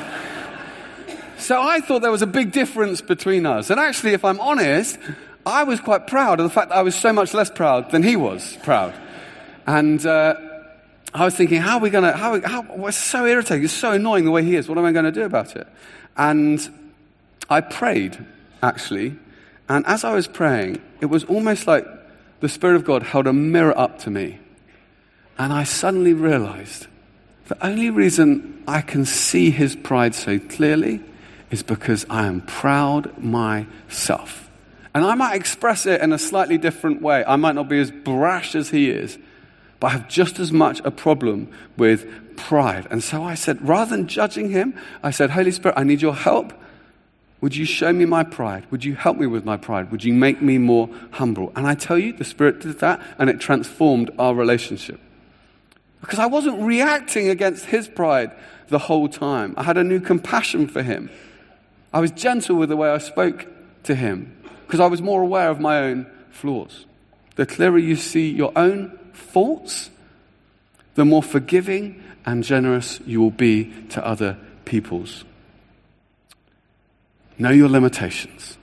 so 1.37 1.61
I 1.61 1.81
thought 1.81 2.01
there 2.01 2.11
was 2.11 2.21
a 2.21 2.27
big 2.27 2.53
difference 2.53 3.01
between 3.01 3.45
us. 3.45 3.69
And 3.69 3.77
actually, 3.77 4.13
if 4.13 4.23
I'm 4.23 4.39
honest, 4.39 4.97
I 5.45 5.63
was 5.63 5.81
quite 5.81 6.07
proud 6.07 6.39
of 6.39 6.45
the 6.45 6.49
fact 6.49 6.69
that 6.69 6.77
I 6.77 6.81
was 6.81 6.95
so 6.95 7.11
much 7.11 7.33
less 7.33 7.49
proud 7.49 7.91
than 7.91 8.03
he 8.03 8.15
was 8.15 8.57
proud. 8.63 8.93
And 9.69 10.03
uh, 10.03 10.33
I 11.13 11.25
was 11.25 11.35
thinking, 11.35 11.61
how 11.61 11.77
are 11.77 11.79
we 11.79 11.91
going 11.91 12.03
to, 12.03 12.17
how, 12.17 12.41
how, 12.41 12.63
well, 12.63 12.87
it's 12.87 12.97
so 12.97 13.27
irritating, 13.27 13.65
it's 13.65 13.71
so 13.71 13.91
annoying 13.91 14.25
the 14.25 14.31
way 14.31 14.43
he 14.43 14.55
is. 14.55 14.67
What 14.67 14.79
am 14.79 14.85
I 14.85 14.91
going 14.91 15.05
to 15.05 15.11
do 15.11 15.21
about 15.21 15.55
it? 15.55 15.67
And 16.17 16.59
I 17.51 17.61
prayed, 17.61 18.17
actually. 18.63 19.15
And 19.69 19.85
as 19.85 20.03
I 20.03 20.15
was 20.15 20.27
praying, 20.27 20.81
it 21.01 21.05
was 21.05 21.23
almost 21.25 21.67
like 21.67 21.85
the 22.39 22.49
Spirit 22.49 22.77
of 22.77 22.83
God 22.83 23.03
held 23.03 23.27
a 23.27 23.33
mirror 23.33 23.77
up 23.77 23.99
to 23.99 24.09
me. 24.09 24.39
And 25.37 25.53
I 25.53 25.65
suddenly 25.65 26.13
realized 26.13 26.87
the 27.47 27.63
only 27.63 27.91
reason 27.91 28.63
I 28.67 28.81
can 28.81 29.05
see 29.05 29.51
his 29.51 29.75
pride 29.75 30.15
so 30.15 30.39
clearly 30.39 30.99
is 31.51 31.61
because 31.61 32.07
I 32.09 32.25
am 32.25 32.41
proud 32.41 33.23
myself. 33.23 34.49
And 34.95 35.05
I 35.05 35.13
might 35.13 35.35
express 35.35 35.85
it 35.85 36.01
in 36.01 36.11
a 36.11 36.17
slightly 36.17 36.57
different 36.57 37.03
way. 37.03 37.23
I 37.23 37.35
might 37.35 37.53
not 37.53 37.69
be 37.69 37.79
as 37.79 37.91
brash 37.91 38.55
as 38.55 38.71
he 38.71 38.89
is, 38.89 39.19
but 39.79 39.87
I 39.87 39.89
have 39.91 40.09
just 40.09 40.39
as 40.39 40.51
much 40.51 40.81
a 40.83 40.91
problem 40.91 41.51
with 41.77 42.35
pride. 42.35 42.87
And 42.89 43.03
so 43.03 43.23
I 43.23 43.35
said, 43.35 43.67
rather 43.67 43.95
than 43.95 44.07
judging 44.07 44.49
him, 44.49 44.77
I 45.03 45.11
said, 45.11 45.29
Holy 45.29 45.51
Spirit, 45.51 45.77
I 45.77 45.83
need 45.83 46.01
your 46.01 46.15
help. 46.15 46.53
Would 47.41 47.55
you 47.55 47.65
show 47.65 47.93
me 47.93 48.05
my 48.05 48.23
pride? 48.23 48.65
Would 48.71 48.83
you 48.83 48.95
help 48.95 49.17
me 49.17 49.25
with 49.25 49.45
my 49.45 49.55
pride? 49.55 49.91
Would 49.91 50.03
you 50.03 50.13
make 50.13 50.41
me 50.41 50.57
more 50.57 50.89
humble? 51.11 51.53
And 51.55 51.65
I 51.65 51.75
tell 51.75 51.97
you, 51.97 52.11
the 52.11 52.25
Spirit 52.25 52.59
did 52.59 52.79
that, 52.79 53.01
and 53.17 53.29
it 53.29 53.39
transformed 53.39 54.11
our 54.19 54.35
relationship. 54.35 54.99
Because 56.01 56.19
I 56.19 56.25
wasn't 56.25 56.61
reacting 56.61 57.29
against 57.29 57.65
his 57.65 57.87
pride 57.87 58.31
the 58.67 58.79
whole 58.79 59.07
time. 59.07 59.53
I 59.57 59.63
had 59.63 59.77
a 59.77 59.83
new 59.83 59.99
compassion 59.99 60.67
for 60.67 60.83
him. 60.83 61.09
I 61.93 61.99
was 61.99 62.11
gentle 62.11 62.57
with 62.57 62.69
the 62.69 62.77
way 62.77 62.89
I 62.89 62.97
spoke 62.97 63.47
to 63.83 63.95
him 63.95 64.35
because 64.67 64.79
I 64.79 64.87
was 64.87 65.01
more 65.01 65.21
aware 65.21 65.49
of 65.49 65.59
my 65.59 65.79
own 65.79 66.05
flaws. 66.29 66.85
The 67.35 67.45
clearer 67.45 67.77
you 67.79 67.95
see 67.95 68.29
your 68.29 68.51
own 68.55 68.98
faults, 69.19 69.89
the 70.95 71.05
more 71.05 71.23
forgiving 71.23 72.03
and 72.25 72.43
generous 72.43 72.99
you 73.05 73.21
will 73.21 73.31
be 73.31 73.71
to 73.89 74.05
other 74.05 74.37
peoples. 74.65 75.23
Know 77.37 77.51
your 77.51 77.69
limitations. 77.69 78.57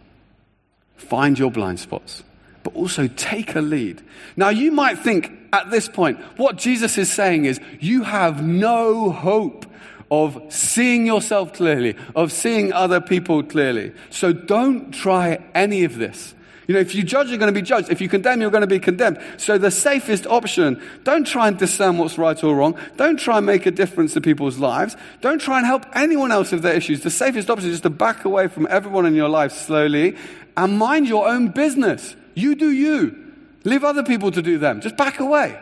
Find 0.96 1.38
your 1.38 1.50
blind 1.50 1.80
spots, 1.80 2.22
but 2.62 2.74
also 2.74 3.06
take 3.08 3.54
a 3.54 3.60
lead. 3.60 4.02
Now, 4.36 4.50
you 4.50 4.72
might 4.72 4.98
think 4.98 5.32
at 5.52 5.70
this 5.70 5.88
point, 5.88 6.18
what 6.36 6.56
Jesus 6.56 6.98
is 6.98 7.10
saying 7.10 7.46
is, 7.46 7.60
you 7.80 8.02
have 8.02 8.44
no 8.44 9.10
hope 9.10 9.66
of 10.10 10.40
seeing 10.50 11.06
yourself 11.06 11.52
clearly, 11.52 11.96
of 12.14 12.30
seeing 12.32 12.72
other 12.72 13.00
people 13.00 13.42
clearly. 13.42 13.92
So 14.10 14.32
don't 14.32 14.92
try 14.92 15.38
any 15.54 15.84
of 15.84 15.96
this. 15.96 16.34
You 16.66 16.74
know, 16.74 16.80
if 16.80 16.94
you 16.94 17.04
judge, 17.04 17.28
you're 17.28 17.38
going 17.38 17.52
to 17.52 17.58
be 17.58 17.64
judged. 17.64 17.90
If 17.90 18.00
you 18.00 18.08
condemn, 18.08 18.40
you're 18.40 18.50
going 18.50 18.62
to 18.62 18.66
be 18.66 18.80
condemned. 18.80 19.20
So 19.36 19.56
the 19.56 19.70
safest 19.70 20.26
option, 20.26 20.82
don't 21.04 21.24
try 21.24 21.46
and 21.48 21.56
discern 21.56 21.96
what's 21.98 22.18
right 22.18 22.42
or 22.42 22.56
wrong. 22.56 22.76
Don't 22.96 23.18
try 23.18 23.36
and 23.36 23.46
make 23.46 23.66
a 23.66 23.70
difference 23.70 24.14
to 24.14 24.20
people's 24.20 24.58
lives. 24.58 24.96
Don't 25.20 25.40
try 25.40 25.58
and 25.58 25.66
help 25.66 25.86
anyone 25.94 26.32
else 26.32 26.50
with 26.50 26.62
their 26.62 26.74
issues. 26.74 27.02
The 27.02 27.10
safest 27.10 27.50
option 27.50 27.68
is 27.68 27.74
just 27.74 27.82
to 27.84 27.90
back 27.90 28.24
away 28.24 28.48
from 28.48 28.66
everyone 28.68 29.06
in 29.06 29.14
your 29.14 29.28
life 29.28 29.52
slowly 29.52 30.16
and 30.56 30.78
mind 30.78 31.06
your 31.06 31.28
own 31.28 31.48
business. 31.48 32.16
You 32.34 32.56
do 32.56 32.70
you. 32.70 33.32
Leave 33.64 33.84
other 33.84 34.02
people 34.02 34.30
to 34.32 34.42
do 34.42 34.58
them. 34.58 34.80
Just 34.80 34.96
back 34.96 35.20
away. 35.20 35.58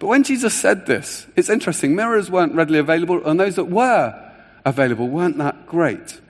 But 0.00 0.06
when 0.06 0.22
Jesus 0.22 0.54
said 0.54 0.86
this, 0.86 1.26
it's 1.36 1.50
interesting. 1.50 1.94
Mirrors 1.94 2.30
weren't 2.30 2.54
readily 2.54 2.78
available, 2.78 3.24
and 3.24 3.38
those 3.38 3.56
that 3.56 3.66
were 3.66 4.32
available 4.64 5.08
weren't 5.08 5.38
that 5.38 5.66
great. 5.66 6.20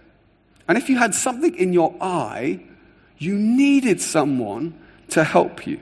And 0.70 0.78
if 0.78 0.88
you 0.88 0.98
had 0.98 1.16
something 1.16 1.56
in 1.56 1.72
your 1.72 1.92
eye, 2.00 2.60
you 3.18 3.34
needed 3.34 4.00
someone 4.00 4.72
to 5.08 5.24
help 5.24 5.66
you. 5.66 5.80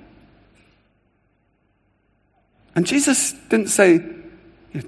And 2.75 2.87
Jesus 2.87 3.35
didn't 3.51 3.69
say, 3.69 4.01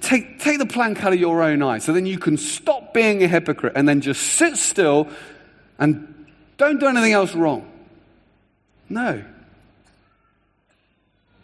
take, 0.01 0.39
take 0.39 0.59
the 0.59 0.65
plank 0.65 1.05
out 1.05 1.13
of 1.13 1.21
your 1.21 1.43
own 1.43 1.63
eye 1.63 1.81
so 1.81 1.93
then 1.93 2.07
you 2.07 2.19
can 2.19 2.39
stop 2.39 2.95
being 2.95 3.23
a 3.23 3.29
hypocrite 3.29 3.75
and 3.77 3.87
then 3.87 4.01
just 4.01 4.23
sit 4.23 4.57
still 4.57 5.07
and 5.79 6.27
don't 6.57 6.81
do 6.81 6.87
anything 6.87 7.13
else 7.13 7.35
wrong. 7.35 7.71
No. 8.89 9.23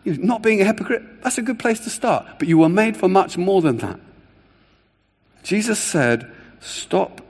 Not 0.07 0.41
being 0.41 0.63
a 0.63 0.65
hypocrite, 0.65 1.03
that's 1.23 1.37
a 1.37 1.43
good 1.43 1.59
place 1.59 1.81
to 1.81 1.91
start. 1.91 2.25
But 2.39 2.49
you 2.49 2.57
were 2.57 2.71
made 2.71 2.97
for 2.97 3.07
much 3.07 3.37
more 3.37 3.61
than 3.61 3.77
that. 3.77 4.01
Jesus 5.43 5.79
said, 5.79 6.33
Stop 6.61 7.21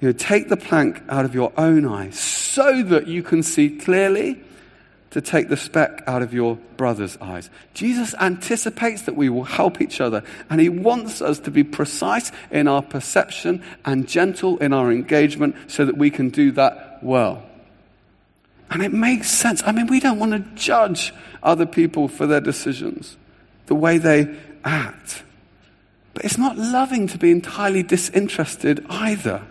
You 0.00 0.08
know, 0.08 0.12
take 0.12 0.48
the 0.48 0.56
plank 0.56 1.02
out 1.08 1.24
of 1.24 1.34
your 1.34 1.52
own 1.56 1.86
eye 1.86 2.10
so 2.10 2.82
that 2.84 3.06
you 3.06 3.22
can 3.22 3.42
see 3.42 3.76
clearly 3.76 4.40
to 5.10 5.20
take 5.20 5.48
the 5.48 5.56
speck 5.56 6.02
out 6.06 6.22
of 6.22 6.32
your 6.32 6.56
brother's 6.76 7.16
eyes. 7.18 7.50
Jesus 7.74 8.14
anticipates 8.20 9.02
that 9.02 9.16
we 9.16 9.28
will 9.28 9.44
help 9.44 9.80
each 9.80 10.00
other, 10.00 10.22
and 10.48 10.60
he 10.60 10.68
wants 10.68 11.20
us 11.20 11.40
to 11.40 11.50
be 11.50 11.64
precise 11.64 12.30
in 12.50 12.68
our 12.68 12.80
perception 12.80 13.62
and 13.84 14.08
gentle 14.08 14.56
in 14.58 14.72
our 14.72 14.90
engagement 14.90 15.56
so 15.66 15.84
that 15.84 15.96
we 15.96 16.10
can 16.10 16.30
do 16.30 16.52
that 16.52 17.02
well. 17.02 17.42
And 18.70 18.82
it 18.82 18.92
makes 18.92 19.28
sense. 19.28 19.62
I 19.66 19.72
mean, 19.72 19.88
we 19.88 19.98
don't 19.98 20.20
want 20.20 20.32
to 20.32 20.54
judge 20.54 21.12
other 21.42 21.66
people 21.66 22.06
for 22.06 22.26
their 22.26 22.40
decisions, 22.40 23.16
the 23.66 23.74
way 23.74 23.98
they 23.98 24.32
act. 24.64 25.24
But 26.14 26.24
it's 26.24 26.38
not 26.38 26.56
loving 26.56 27.08
to 27.08 27.18
be 27.18 27.32
entirely 27.32 27.82
disinterested 27.82 28.86
either 28.88 29.44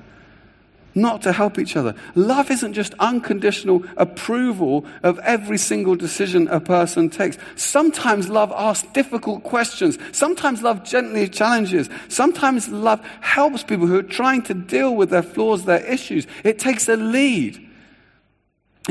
not 0.95 1.21
to 1.21 1.31
help 1.31 1.59
each 1.59 1.75
other. 1.75 1.95
Love 2.15 2.51
isn't 2.51 2.73
just 2.73 2.93
unconditional 2.99 3.83
approval 3.97 4.85
of 5.03 5.19
every 5.19 5.57
single 5.57 5.95
decision 5.95 6.47
a 6.47 6.59
person 6.59 7.09
takes. 7.09 7.37
Sometimes 7.55 8.29
love 8.29 8.51
asks 8.55 8.87
difficult 8.93 9.43
questions. 9.43 9.97
Sometimes 10.11 10.61
love 10.61 10.83
gently 10.83 11.27
challenges. 11.27 11.89
Sometimes 12.07 12.69
love 12.69 13.05
helps 13.21 13.63
people 13.63 13.87
who 13.87 13.99
are 13.99 14.03
trying 14.03 14.41
to 14.43 14.53
deal 14.53 14.95
with 14.95 15.09
their 15.09 15.23
flaws, 15.23 15.65
their 15.65 15.85
issues. 15.85 16.27
It 16.43 16.59
takes 16.59 16.89
a 16.89 16.95
lead. 16.95 17.68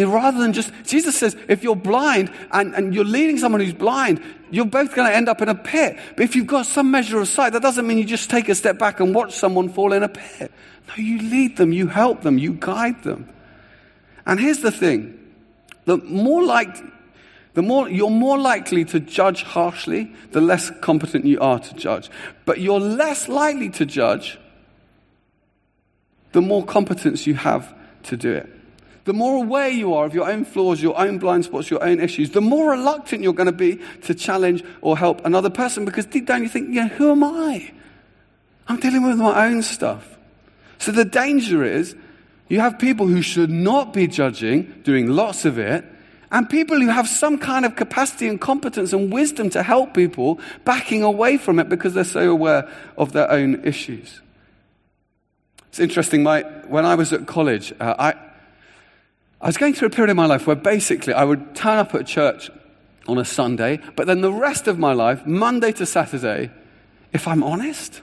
Rather 0.07 0.39
than 0.39 0.53
just, 0.53 0.73
Jesus 0.85 1.17
says, 1.17 1.37
if 1.49 1.63
you're 1.63 1.77
blind 1.77 2.33
and, 2.53 2.75
and 2.75 2.95
you're 2.95 3.05
leading 3.05 3.39
someone 3.39 3.61
who's 3.61 3.75
blind, 3.75 4.23
you're 4.51 4.65
both 4.65 4.95
going 4.95 5.11
to 5.11 5.17
end 5.17 5.29
up 5.29 5.43
in 5.43 5.49
a 5.49 5.55
pit. 5.55 5.99
But 6.17 6.25
if 6.25 6.37
you've 6.37 6.47
got 6.47 6.67
some 6.67 6.91
measure 6.91 7.19
of 7.19 7.29
sight, 7.29 7.53
that 7.55 7.63
doesn't 7.63 7.87
mean 7.87 7.99
you 7.99 8.05
just 8.05 8.31
take 8.31 8.49
a 8.49 8.55
step 8.55 8.79
back 8.79 9.01
and 9.01 9.15
watch 9.15 9.35
someone 9.35 9.69
fall 9.69 9.93
in 9.93 10.03
a 10.03 10.09
pit. 10.09 10.53
No, 10.89 10.95
you 10.97 11.19
lead 11.19 11.57
them, 11.57 11.73
you 11.73 11.89
help 11.89 12.23
them, 12.23 12.39
you 12.39 12.55
guide 12.55 13.03
them. 13.03 13.29
And 14.25 14.39
here's 14.39 14.61
the 14.61 14.71
thing 14.71 15.19
the 15.85 15.97
more 15.97 16.45
like, 16.45 16.77
the 17.55 17.63
more, 17.63 17.89
you're 17.89 18.11
more 18.11 18.39
likely 18.39 18.85
to 18.87 19.01
judge 19.01 19.43
harshly, 19.43 20.15
the 20.33 20.41
less 20.41 20.71
competent 20.81 21.25
you 21.25 21.41
are 21.41 21.59
to 21.59 21.75
judge. 21.75 22.11
But 22.45 22.61
you're 22.61 22.81
less 22.81 23.29
likely 23.29 23.71
to 23.71 23.87
judge 23.87 24.39
the 26.33 26.43
more 26.43 26.65
competence 26.65 27.27
you 27.27 27.35
have 27.35 27.75
to 28.05 28.17
do 28.17 28.33
it. 28.33 28.58
The 29.09 29.15
more 29.15 29.43
aware 29.43 29.71
you 29.71 29.95
are 29.95 30.05
of 30.05 30.13
your 30.13 30.31
own 30.31 30.45
flaws, 30.45 30.83
your 30.83 31.01
own 31.01 31.17
blind 31.17 31.47
spots, 31.47 31.71
your 31.71 31.83
own 31.83 31.99
issues, 31.99 32.33
the 32.33 32.43
more 32.43 32.73
reluctant 32.73 33.23
you're 33.23 33.33
going 33.33 33.47
to 33.47 33.53
be 33.53 33.81
to 34.03 34.15
challenge 34.15 34.63
or 34.83 34.99
help 34.99 35.25
another 35.25 35.49
person 35.49 35.87
because 35.87 36.05
deep 36.05 36.27
down 36.27 36.43
you 36.43 36.49
think, 36.51 36.75
yeah, 36.75 36.89
who 36.89 37.13
am 37.13 37.25
I? 37.25 37.73
I'm 38.67 38.79
dealing 38.79 39.03
with 39.05 39.17
my 39.17 39.47
own 39.47 39.63
stuff. 39.63 40.19
So 40.77 40.93
the 40.93 41.07
danger 41.07 41.65
is 41.65 41.97
you 42.49 42.61
have 42.61 42.79
people 42.79 43.07
who 43.07 43.23
should 43.23 43.49
not 43.49 43.95
be 43.95 44.09
judging, 44.09 44.75
doing 44.83 45.07
lots 45.07 45.47
of 45.47 45.59
it, 45.59 45.87
and 46.31 46.47
people 46.51 46.79
who 46.79 46.89
have 46.89 47.09
some 47.09 47.39
kind 47.39 47.65
of 47.65 47.77
capacity 47.77 48.29
and 48.29 48.39
competence 48.39 48.93
and 48.93 49.11
wisdom 49.11 49.49
to 49.49 49.63
help 49.63 49.95
people 49.95 50.39
backing 50.67 51.03
away 51.03 51.39
from 51.39 51.59
it 51.59 51.71
because 51.71 51.95
they're 51.95 52.05
so 52.05 52.31
aware 52.31 52.71
of 52.99 53.13
their 53.13 53.31
own 53.31 53.65
issues. 53.65 54.21
It's 55.71 55.79
interesting, 55.79 56.23
my, 56.23 56.43
when 56.67 56.85
I 56.85 56.95
was 56.95 57.15
at 57.15 57.27
college, 57.27 57.73
uh, 57.81 57.95
I, 57.99 58.28
I 59.41 59.47
was 59.47 59.57
going 59.57 59.75
through 59.75 59.89
a 59.89 59.91
period 59.91 60.11
in 60.11 60.17
my 60.17 60.27
life 60.27 60.47
where 60.47 60.57
basically 60.57 61.13
I 61.13 61.25
would 61.25 61.55
turn 61.55 61.79
up 61.79 61.95
at 61.95 62.07
church 62.07 62.51
on 63.07 63.19
a 63.19 63.25
Sunday, 63.25 63.81
but 63.95 64.07
then 64.07 64.21
the 64.21 64.33
rest 64.33 64.67
of 64.67 64.79
my 64.79 64.93
life, 64.93 65.25
Monday 65.27 65.73
to 65.73 65.87
Saturday, 65.87 66.51
if 67.13 67.29
I'm 67.29 67.43
honest, 67.43 68.03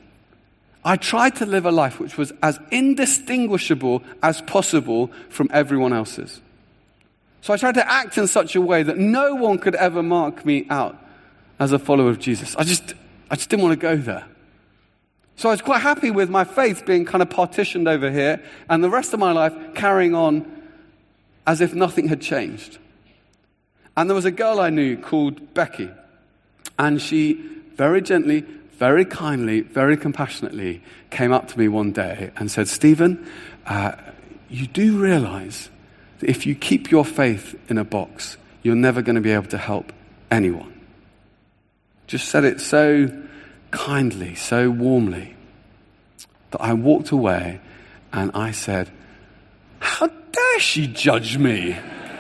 I 0.84 0.98
tried 0.98 1.36
to 1.38 1.46
live 1.46 1.66
a 1.66 1.72
life 1.72 2.00
which 2.00 2.18
was 2.18 2.32
as 2.42 2.60
indistinguishable 2.72 4.04
as 4.24 4.42
possible 4.42 5.12
from 5.30 5.50
everyone 5.52 5.94
else's. 5.94 6.42
So 7.42 7.54
I 7.54 7.58
tried 7.58 7.76
to 7.76 7.92
act 7.92 8.18
in 8.18 8.28
such 8.28 8.56
a 8.56 8.62
way 8.62 8.84
that 8.84 8.98
no 8.98 9.36
one 9.36 9.60
could 9.60 9.76
ever 9.76 10.02
mark 10.02 10.46
me 10.46 10.66
out 10.70 10.98
as 11.60 11.72
a 11.72 11.80
follower 11.80 12.10
of 12.10 12.20
Jesus. 12.20 12.56
I 12.56 12.64
just, 12.64 12.94
I 13.30 13.36
just 13.36 13.50
didn't 13.50 13.64
want 13.64 13.80
to 13.80 13.82
go 13.82 13.98
there. 13.98 14.26
So 15.36 15.50
I 15.50 15.52
was 15.52 15.62
quite 15.62 15.82
happy 15.82 16.12
with 16.12 16.30
my 16.30 16.44
faith 16.44 16.86
being 16.86 17.04
kind 17.04 17.22
of 17.22 17.30
partitioned 17.30 17.88
over 17.88 18.10
here 18.10 18.42
and 18.70 18.84
the 18.84 18.90
rest 18.90 19.14
of 19.14 19.20
my 19.20 19.32
life 19.32 19.54
carrying 19.76 20.16
on 20.16 20.50
as 21.46 21.62
if 21.62 21.74
nothing 21.74 22.08
had 22.08 22.22
changed. 22.22 22.78
And 23.98 24.10
there 24.10 24.16
was 24.16 24.26
a 24.26 24.32
girl 24.32 24.60
I 24.60 24.70
knew 24.70 24.98
called 24.98 25.54
Becky, 25.54 25.90
and 26.78 27.02
she 27.02 27.34
very 27.76 28.02
gently 28.02 28.46
very 28.78 29.06
kindly, 29.06 29.62
very 29.62 29.96
compassionately 29.96 30.82
came 31.10 31.32
up 31.32 31.48
to 31.48 31.60
me 31.60 31.68
one 31.68 31.92
day 31.92 32.32
and 32.36 32.52
said, 32.52 32.68
Stephen, 32.68 33.26
uh, 33.66 33.94
you 34.50 34.68
do 34.68 34.98
realize 34.98 35.70
that 36.20 36.30
if 36.30 36.46
you 36.46 36.56
keep 36.56 36.92
your 36.92 37.06
faith 37.06 37.58
in 37.70 37.78
a 37.78 37.84
box, 37.84 38.38
you're 38.64 38.76
never 38.76 39.02
going 39.02 39.16
to 39.16 39.22
be 39.22 39.32
able 39.32 39.48
to 39.48 39.58
help 39.58 39.94
anyone. 40.30 40.74
Just 42.08 42.28
said 42.28 42.44
it 42.44 42.60
so 42.60 43.08
kindly, 43.72 44.36
so 44.36 44.70
warmly, 44.70 45.36
that 46.52 46.62
I 46.62 46.74
walked 46.74 47.12
away 47.12 47.62
and 48.12 48.32
I 48.34 48.52
said, 48.52 48.92
How 49.80 50.08
dare 50.08 50.60
she 50.60 50.88
judge 50.88 51.38
me? 51.38 51.72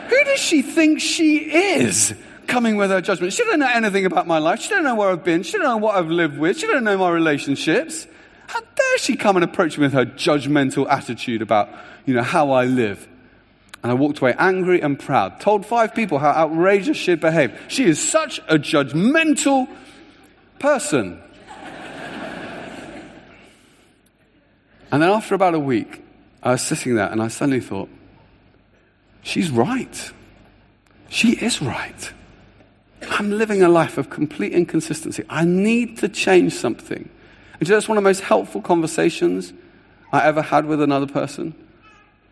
Who 0.09 0.23
does 0.23 0.39
she 0.39 0.61
think 0.61 0.99
she 0.99 1.37
is? 1.37 2.13
coming 2.47 2.75
with 2.77 2.89
her 2.89 3.01
judgment. 3.01 3.33
She 3.33 3.43
don't 3.43 3.59
know 3.59 3.69
anything 3.69 4.05
about 4.05 4.27
my 4.27 4.37
life. 4.37 4.61
She 4.61 4.69
don't 4.69 4.83
know 4.83 4.95
where 4.95 5.09
I've 5.09 5.23
been. 5.23 5.43
She 5.43 5.53
don't 5.53 5.63
know 5.63 5.77
what 5.77 5.95
I've 5.95 6.09
lived 6.09 6.37
with. 6.37 6.57
She 6.57 6.67
don't 6.67 6.83
know 6.83 6.97
my 6.97 7.09
relationships. 7.09 8.07
How 8.47 8.59
dare 8.61 8.97
she 8.99 9.15
come 9.15 9.35
and 9.37 9.43
approach 9.43 9.77
me 9.77 9.83
with 9.83 9.93
her 9.93 10.05
judgmental 10.05 10.87
attitude 10.89 11.41
about, 11.41 11.69
you 12.05 12.13
know, 12.13 12.23
how 12.23 12.51
I 12.51 12.65
live? 12.65 13.07
And 13.83 13.91
I 13.91 13.95
walked 13.95 14.19
away 14.19 14.35
angry 14.37 14.81
and 14.81 14.99
proud. 14.99 15.39
Told 15.39 15.65
five 15.65 15.93
people 15.93 16.17
how 16.17 16.31
outrageous 16.31 16.97
she'd 16.97 17.19
behaved. 17.19 17.53
She 17.67 17.85
is 17.85 17.99
such 17.99 18.39
a 18.47 18.57
judgmental 18.57 19.67
person. 20.59 21.21
and 24.91 25.01
then 25.01 25.09
after 25.09 25.35
about 25.35 25.53
a 25.53 25.59
week, 25.59 26.04
I 26.45 26.51
was 26.51 26.61
sitting 26.61 26.95
there 26.95 27.11
and 27.11 27.21
I 27.21 27.27
suddenly 27.27 27.59
thought, 27.59 27.89
she's 29.23 29.49
right. 29.49 30.11
She 31.09 31.31
is 31.31 31.59
right. 31.61 32.13
I'm 33.09 33.31
living 33.31 33.63
a 33.63 33.69
life 33.69 33.97
of 33.97 34.11
complete 34.11 34.53
inconsistency. 34.53 35.23
I 35.27 35.43
need 35.43 35.97
to 35.99 36.07
change 36.07 36.53
something. 36.53 37.09
And 37.59 37.67
that's 37.67 37.89
one 37.89 37.97
of 37.97 38.03
the 38.03 38.09
most 38.09 38.21
helpful 38.21 38.61
conversations 38.61 39.53
I 40.13 40.23
ever 40.25 40.43
had 40.43 40.65
with 40.65 40.81
another 40.81 41.07
person. 41.07 41.55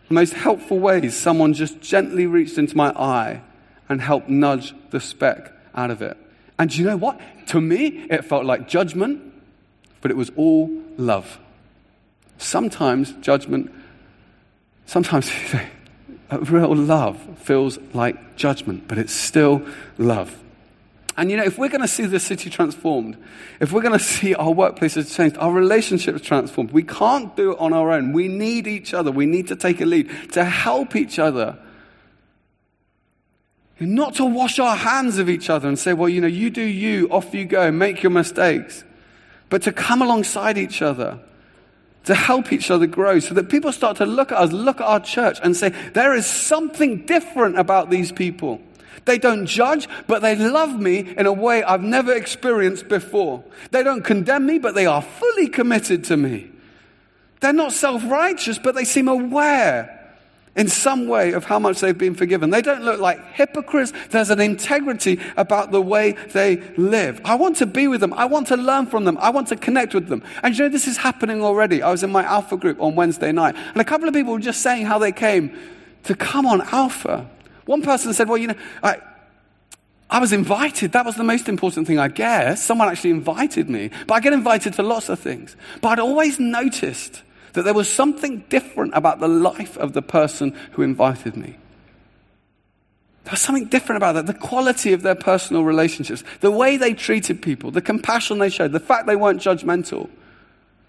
The 0.10 0.14
most 0.14 0.34
helpful 0.34 0.80
ways 0.80 1.18
someone 1.18 1.54
just 1.54 1.82
gently 1.82 2.28
reached 2.28 2.58
into 2.58 2.78
my 2.78 2.90
eye 2.92 3.42
and 3.90 4.00
helped 4.00 4.30
nudge 4.30 4.76
the 4.92 5.00
speck 5.00 5.52
out 5.74 5.90
of 5.90 6.02
it. 6.02 6.18
And 6.60 6.76
you 6.76 6.86
know 6.86 6.98
what? 6.98 7.20
To 7.48 7.60
me, 7.60 8.06
it 8.10 8.26
felt 8.26 8.46
like 8.46 8.68
judgment, 8.68 9.34
but 10.02 10.12
it 10.12 10.18
was 10.18 10.32
all 10.36 10.70
love. 10.98 11.40
Sometimes 12.38 13.14
judgment, 13.14 13.72
sometimes 14.86 15.32
real 16.32 16.76
love 16.76 17.20
feels 17.40 17.78
like 17.94 18.36
judgment, 18.36 18.88
but 18.88 18.98
it's 18.98 19.14
still 19.14 19.66
love. 19.98 20.40
And 21.16 21.30
you 21.30 21.38
know, 21.38 21.44
if 21.44 21.58
we're 21.58 21.70
going 21.70 21.82
to 21.82 21.88
see 21.88 22.06
the 22.06 22.20
city 22.20 22.50
transformed, 22.50 23.18
if 23.60 23.72
we're 23.72 23.82
going 23.82 23.94
to 23.98 24.04
see 24.04 24.34
our 24.36 24.54
workplaces 24.54 25.16
changed, 25.16 25.38
our 25.38 25.52
relationships 25.52 26.22
transformed, 26.22 26.72
we 26.72 26.84
can't 26.84 27.36
do 27.36 27.52
it 27.52 27.60
on 27.60 27.74
our 27.74 27.92
own. 27.92 28.14
We 28.14 28.28
need 28.28 28.68
each 28.68 28.94
other. 28.94 29.12
We 29.12 29.26
need 29.26 29.48
to 29.50 29.56
take 29.56 29.82
a 29.82 29.86
lead 29.86 30.10
to 30.34 30.44
help 30.44 30.96
each 30.96 31.20
other. 31.20 31.58
Not 33.80 34.16
to 34.16 34.26
wash 34.26 34.60
our 34.60 34.76
hands 34.76 35.18
of 35.18 35.30
each 35.30 35.50
other 35.50 35.68
and 35.68 35.78
say, 35.78 35.94
well, 35.94 36.08
you 36.08 36.22
know, 36.22 36.28
you 36.28 36.50
do 36.50 36.62
you, 36.62 37.10
off 37.10 37.34
you 37.34 37.44
go, 37.44 37.70
make 37.72 38.02
your 38.02 38.12
mistakes. 38.12 38.84
But 39.50 39.64
to 39.64 39.74
come 39.74 40.02
alongside 40.02 40.58
each 40.58 40.82
other, 40.82 41.20
to 42.06 42.16
help 42.16 42.52
each 42.52 42.70
other 42.70 42.88
grow 42.88 43.20
so 43.20 43.34
that 43.34 43.50
people 43.50 43.72
start 43.72 43.98
to 43.98 44.06
look 44.06 44.32
at 44.32 44.38
us, 44.38 44.52
look 44.52 44.82
at 44.82 44.88
our 44.88 45.00
church 45.00 45.40
and 45.42 45.56
say, 45.56 45.70
there 45.94 46.14
is 46.14 46.26
something 46.26 47.06
different 47.06 47.58
about 47.58 47.90
these 47.90 48.12
people. 48.12 48.62
They 49.06 49.18
don't 49.18 49.46
judge, 49.46 49.88
but 50.08 50.22
they 50.22 50.36
love 50.36 50.80
me 50.80 51.14
in 51.18 51.26
a 51.26 51.34
way 51.34 51.64
I've 51.64 51.82
never 51.82 52.14
experienced 52.14 52.88
before. 52.88 53.44
They 53.72 53.84
don't 53.84 54.04
condemn 54.04 54.46
me, 54.46 54.60
but 54.60 54.76
they 54.76 54.86
are 54.86 55.02
fully 55.02 55.48
committed 55.48 56.06
to 56.06 56.18
me. 56.18 56.50
They're 57.42 57.52
not 57.52 57.74
self 57.74 58.10
righteous, 58.10 58.58
but 58.58 58.76
they 58.76 58.86
seem 58.86 59.10
aware 59.10 59.93
in 60.56 60.68
some 60.68 61.08
way 61.08 61.32
of 61.32 61.46
how 61.46 61.58
much 61.58 61.80
they've 61.80 61.98
been 61.98 62.14
forgiven. 62.14 62.52
They 62.52 62.62
don't 62.62 62.84
look 62.84 63.00
like 63.00 63.34
hypocrites. 63.34 63.92
There's 64.10 64.30
an 64.30 64.40
integrity 64.40 65.20
about 65.36 65.72
the 65.72 65.82
way 65.82 66.12
they 66.12 66.58
live. 66.78 67.20
I 67.26 67.36
want 67.36 67.58
to 67.58 67.66
be 67.66 67.88
with 67.88 68.02
them. 68.02 68.14
I 68.14 68.26
want 68.26 68.48
to 68.48 68.58
learn 68.58 68.86
from 68.86 69.06
them. 69.06 69.18
I 69.20 69.32
want 69.32 69.48
to 69.48 69.56
connect 69.56 69.96
with 69.96 70.08
them. 70.08 70.24
And 70.44 70.56
you 70.56 70.66
know, 70.66 70.70
this 70.70 70.88
is 70.88 70.98
happening 70.98 71.42
already. 71.42 71.82
I 71.82 71.90
was 71.90 72.04
in 72.04 72.12
my 72.12 72.24
Alpha 72.24 72.56
group 72.58 72.80
on 72.80 72.96
Wednesday 72.96 73.32
night, 73.32 73.56
and 73.56 73.82
a 73.82 73.84
couple 73.84 74.08
of 74.08 74.14
people 74.14 74.34
were 74.34 74.40
just 74.40 74.62
saying 74.62 74.86
how 74.86 75.00
they 75.00 75.12
came 75.12 75.58
to 76.04 76.16
come 76.16 76.46
on 76.46 76.62
Alpha. 76.62 77.30
One 77.66 77.82
person 77.82 78.14
said, 78.14 78.30
Well, 78.30 78.38
you 78.38 78.48
know, 78.48 78.56
I, 78.84 78.98
I 80.10 80.20
was 80.20 80.34
invited. 80.34 80.92
That 80.92 81.06
was 81.06 81.16
the 81.16 81.24
most 81.24 81.50
important 81.50 81.88
thing, 81.88 81.98
I 81.98 82.10
guess. 82.10 82.64
Someone 82.64 82.90
actually 82.90 83.12
invited 83.12 83.70
me. 83.70 83.90
But 84.06 84.16
I 84.16 84.20
get 84.20 84.34
invited 84.34 84.74
to 84.74 84.84
lots 84.84 85.10
of 85.10 85.20
things. 85.20 85.56
But 85.82 85.94
I'd 85.94 86.00
always 86.00 86.40
noticed 86.40 87.24
That 87.54 87.64
there 87.64 87.74
was 87.74 87.92
something 87.92 88.44
different 88.50 88.94
about 88.96 89.20
the 89.20 89.28
life 89.28 89.78
of 89.78 89.94
the 89.94 90.02
person 90.02 90.56
who 90.72 90.82
invited 90.82 91.36
me. 91.38 91.58
There 93.24 93.32
was 93.32 93.42
something 93.42 93.68
different 93.68 93.98
about 93.98 94.14
that. 94.14 94.26
The 94.26 94.34
quality 94.34 94.92
of 94.92 95.02
their 95.02 95.16
personal 95.16 95.64
relationships, 95.64 96.24
the 96.42 96.52
way 96.52 96.78
they 96.78 96.94
treated 96.94 97.42
people, 97.42 97.72
the 97.72 97.82
compassion 97.82 98.40
they 98.40 98.50
showed, 98.50 98.74
the 98.74 98.80
fact 98.80 99.08
they 99.08 99.16
weren't 99.16 99.42
judgmental, 99.42 100.10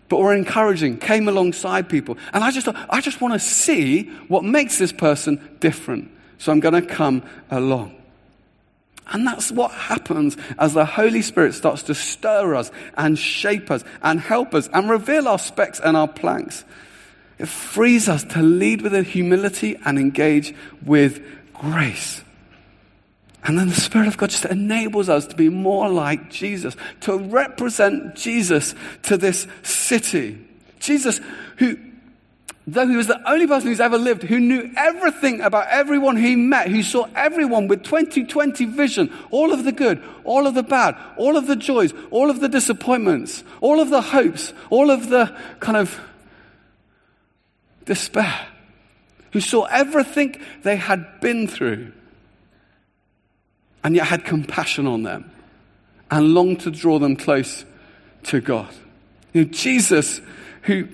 but 0.08 0.18
were 0.18 0.34
encouraging, 0.34 0.98
came 0.98 1.28
alongside 1.28 1.88
people. 1.88 2.18
And 2.32 2.42
I 2.42 2.50
just 2.50 2.66
thought, 2.66 2.86
I 2.90 3.00
just 3.00 3.20
want 3.20 3.34
to 3.34 3.40
see 3.40 4.04
what 4.28 4.42
makes 4.42 4.78
this 4.78 4.92
person 4.92 5.56
different. 5.60 6.10
So 6.38 6.50
I'm 6.50 6.60
going 6.60 6.74
to 6.74 6.82
come 6.82 7.22
along. 7.50 7.94
And 9.12 9.26
that's 9.26 9.52
what 9.52 9.70
happens 9.70 10.36
as 10.58 10.72
the 10.72 10.86
Holy 10.86 11.22
Spirit 11.22 11.54
starts 11.54 11.82
to 11.84 11.94
stir 11.94 12.54
us 12.54 12.70
and 12.96 13.18
shape 13.18 13.70
us 13.70 13.84
and 14.02 14.18
help 14.18 14.54
us 14.54 14.68
and 14.72 14.88
reveal 14.88 15.28
our 15.28 15.38
specks 15.38 15.78
and 15.80 15.96
our 15.96 16.08
planks. 16.08 16.64
It 17.38 17.48
frees 17.48 18.08
us 18.08 18.24
to 18.24 18.42
lead 18.42 18.82
with 18.82 19.06
humility 19.06 19.76
and 19.84 19.98
engage 19.98 20.54
with 20.84 21.22
grace. 21.52 22.22
And 23.42 23.58
then 23.58 23.68
the 23.68 23.74
Spirit 23.74 24.08
of 24.08 24.16
God 24.16 24.30
just 24.30 24.46
enables 24.46 25.10
us 25.10 25.26
to 25.26 25.36
be 25.36 25.50
more 25.50 25.88
like 25.90 26.30
Jesus, 26.30 26.76
to 27.02 27.18
represent 27.18 28.14
Jesus 28.14 28.74
to 29.02 29.18
this 29.18 29.46
city. 29.62 30.38
Jesus, 30.80 31.20
who 31.58 31.76
though 32.66 32.86
he 32.86 32.96
was 32.96 33.06
the 33.06 33.30
only 33.30 33.46
person 33.46 33.68
who's 33.68 33.80
ever 33.80 33.98
lived 33.98 34.22
who 34.22 34.40
knew 34.40 34.70
everything 34.76 35.40
about 35.40 35.68
everyone 35.68 36.16
he 36.16 36.34
met, 36.34 36.68
who 36.68 36.82
saw 36.82 37.06
everyone 37.14 37.68
with 37.68 37.82
2020 37.82 38.64
vision, 38.66 39.12
all 39.30 39.52
of 39.52 39.64
the 39.64 39.72
good, 39.72 40.02
all 40.24 40.46
of 40.46 40.54
the 40.54 40.62
bad, 40.62 40.96
all 41.16 41.36
of 41.36 41.46
the 41.46 41.56
joys, 41.56 41.92
all 42.10 42.30
of 42.30 42.40
the 42.40 42.48
disappointments, 42.48 43.44
all 43.60 43.80
of 43.80 43.90
the 43.90 44.00
hopes, 44.00 44.54
all 44.70 44.90
of 44.90 45.10
the 45.10 45.36
kind 45.60 45.76
of 45.76 46.00
despair, 47.84 48.48
who 49.32 49.40
saw 49.40 49.64
everything 49.64 50.40
they 50.62 50.76
had 50.76 51.20
been 51.20 51.46
through 51.46 51.92
and 53.82 53.94
yet 53.94 54.06
had 54.06 54.24
compassion 54.24 54.86
on 54.86 55.02
them 55.02 55.30
and 56.10 56.32
longed 56.32 56.60
to 56.60 56.70
draw 56.70 56.98
them 56.98 57.16
close 57.16 57.66
to 58.22 58.40
God. 58.40 58.72
You 59.34 59.44
know, 59.44 59.50
Jesus, 59.50 60.22
who 60.62 60.88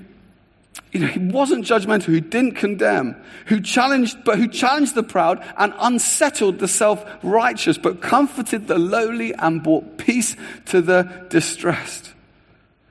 you 0.93 1.01
know, 1.01 1.07
he 1.07 1.21
wasn't 1.21 1.65
judgmental, 1.65 2.05
who 2.05 2.21
didn't 2.21 2.57
condemn, 2.57 3.17
who 3.47 3.61
challenged, 3.61 4.25
but 4.25 4.39
who 4.39 4.49
challenged 4.49 4.95
the 4.95 5.03
proud 5.03 5.45
and 5.57 5.73
unsettled 5.79 6.59
the 6.59 6.69
self-righteous, 6.69 7.79
but 7.79 8.01
comforted 8.01 8.67
the 8.67 8.79
lowly 8.79 9.33
and 9.35 9.63
brought 9.63 9.99
peace 9.99 10.37
to 10.67 10.83
the 10.83 11.27
distressed, 11.29 12.13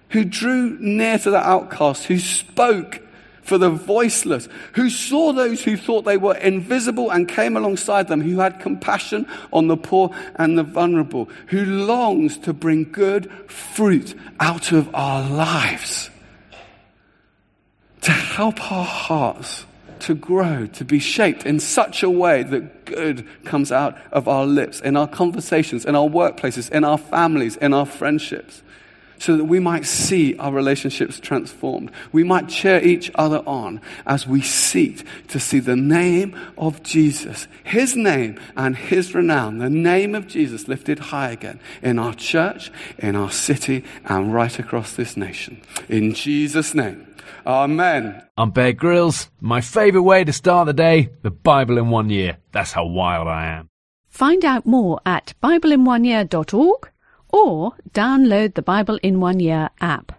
who 0.09 0.23
drew 0.23 0.77
near 0.79 1.17
to 1.19 1.29
the 1.29 1.45
outcast, 1.45 2.05
who 2.05 2.19
spoke 2.19 3.01
for 3.41 3.57
the 3.57 3.69
voiceless, 3.69 4.47
who 4.73 4.89
saw 4.89 5.33
those 5.33 5.63
who 5.63 5.75
thought 5.75 6.05
they 6.05 6.17
were 6.17 6.35
invisible 6.35 7.09
and 7.09 7.27
came 7.27 7.57
alongside 7.57 8.07
them, 8.07 8.21
who 8.21 8.39
had 8.39 8.61
compassion 8.61 9.27
on 9.51 9.67
the 9.67 9.77
poor 9.77 10.11
and 10.35 10.57
the 10.57 10.63
vulnerable, 10.63 11.27
who 11.47 11.65
longs 11.65 12.37
to 12.37 12.53
bring 12.53 12.89
good 12.91 13.29
fruit 13.49 14.17
out 14.39 14.71
of 14.71 14.93
our 14.93 15.27
lives 15.29 16.11
to 18.01 18.11
help 18.11 18.71
our 18.71 18.85
hearts 18.85 19.65
to 19.99 20.15
grow, 20.15 20.65
to 20.67 20.85
be 20.85 20.99
shaped 20.99 21.45
in 21.45 21.59
such 21.59 22.03
a 22.03 22.09
way 22.09 22.43
that 22.43 22.85
good 22.85 23.27
comes 23.45 23.71
out 23.71 23.97
of 24.11 24.27
our 24.27 24.45
lips, 24.45 24.79
in 24.79 24.95
our 24.95 25.07
conversations, 25.07 25.85
in 25.85 25.95
our 25.95 26.07
workplaces, 26.07 26.71
in 26.71 26.83
our 26.83 26.97
families, 26.97 27.57
in 27.57 27.73
our 27.73 27.85
friendships, 27.85 28.61
so 29.19 29.37
that 29.37 29.45
we 29.45 29.59
might 29.59 29.85
see 29.85 30.35
our 30.37 30.51
relationships 30.51 31.19
transformed. 31.19 31.91
We 32.11 32.23
might 32.23 32.49
cheer 32.49 32.81
each 32.81 33.11
other 33.15 33.43
on 33.45 33.81
as 34.05 34.25
we 34.25 34.41
seek 34.41 35.05
to 35.27 35.39
see 35.39 35.59
the 35.59 35.75
name 35.75 36.35
of 36.57 36.81
Jesus, 36.83 37.47
His 37.63 37.95
name 37.95 38.39
and 38.55 38.75
His 38.75 39.13
renown, 39.13 39.59
the 39.59 39.69
name 39.69 40.15
of 40.15 40.27
Jesus 40.27 40.67
lifted 40.67 40.99
high 40.99 41.31
again 41.31 41.59
in 41.81 41.99
our 41.99 42.13
church, 42.13 42.71
in 42.97 43.15
our 43.15 43.31
city, 43.31 43.83
and 44.05 44.33
right 44.33 44.57
across 44.57 44.93
this 44.93 45.15
nation. 45.15 45.61
In 45.87 46.13
Jesus' 46.13 46.73
name. 46.73 47.05
Amen. 47.45 48.21
I'm 48.37 48.51
Bear 48.51 48.73
Grylls. 48.73 49.29
My 49.39 49.61
favourite 49.61 50.03
way 50.03 50.23
to 50.23 50.33
start 50.33 50.65
the 50.67 50.73
day, 50.73 51.09
the 51.21 51.31
Bible 51.31 51.77
in 51.77 51.89
one 51.89 52.09
year. 52.09 52.37
That's 52.51 52.71
how 52.71 52.85
wild 52.85 53.27
I 53.27 53.47
am. 53.47 53.69
Find 54.09 54.43
out 54.43 54.65
more 54.65 54.99
at 55.05 55.33
BibleInOneYear.org 55.41 56.89
or 57.29 57.73
download 57.93 58.55
the 58.55 58.61
Bible 58.61 58.99
in 59.01 59.19
One 59.19 59.39
Year 59.39 59.69
app. 59.81 60.18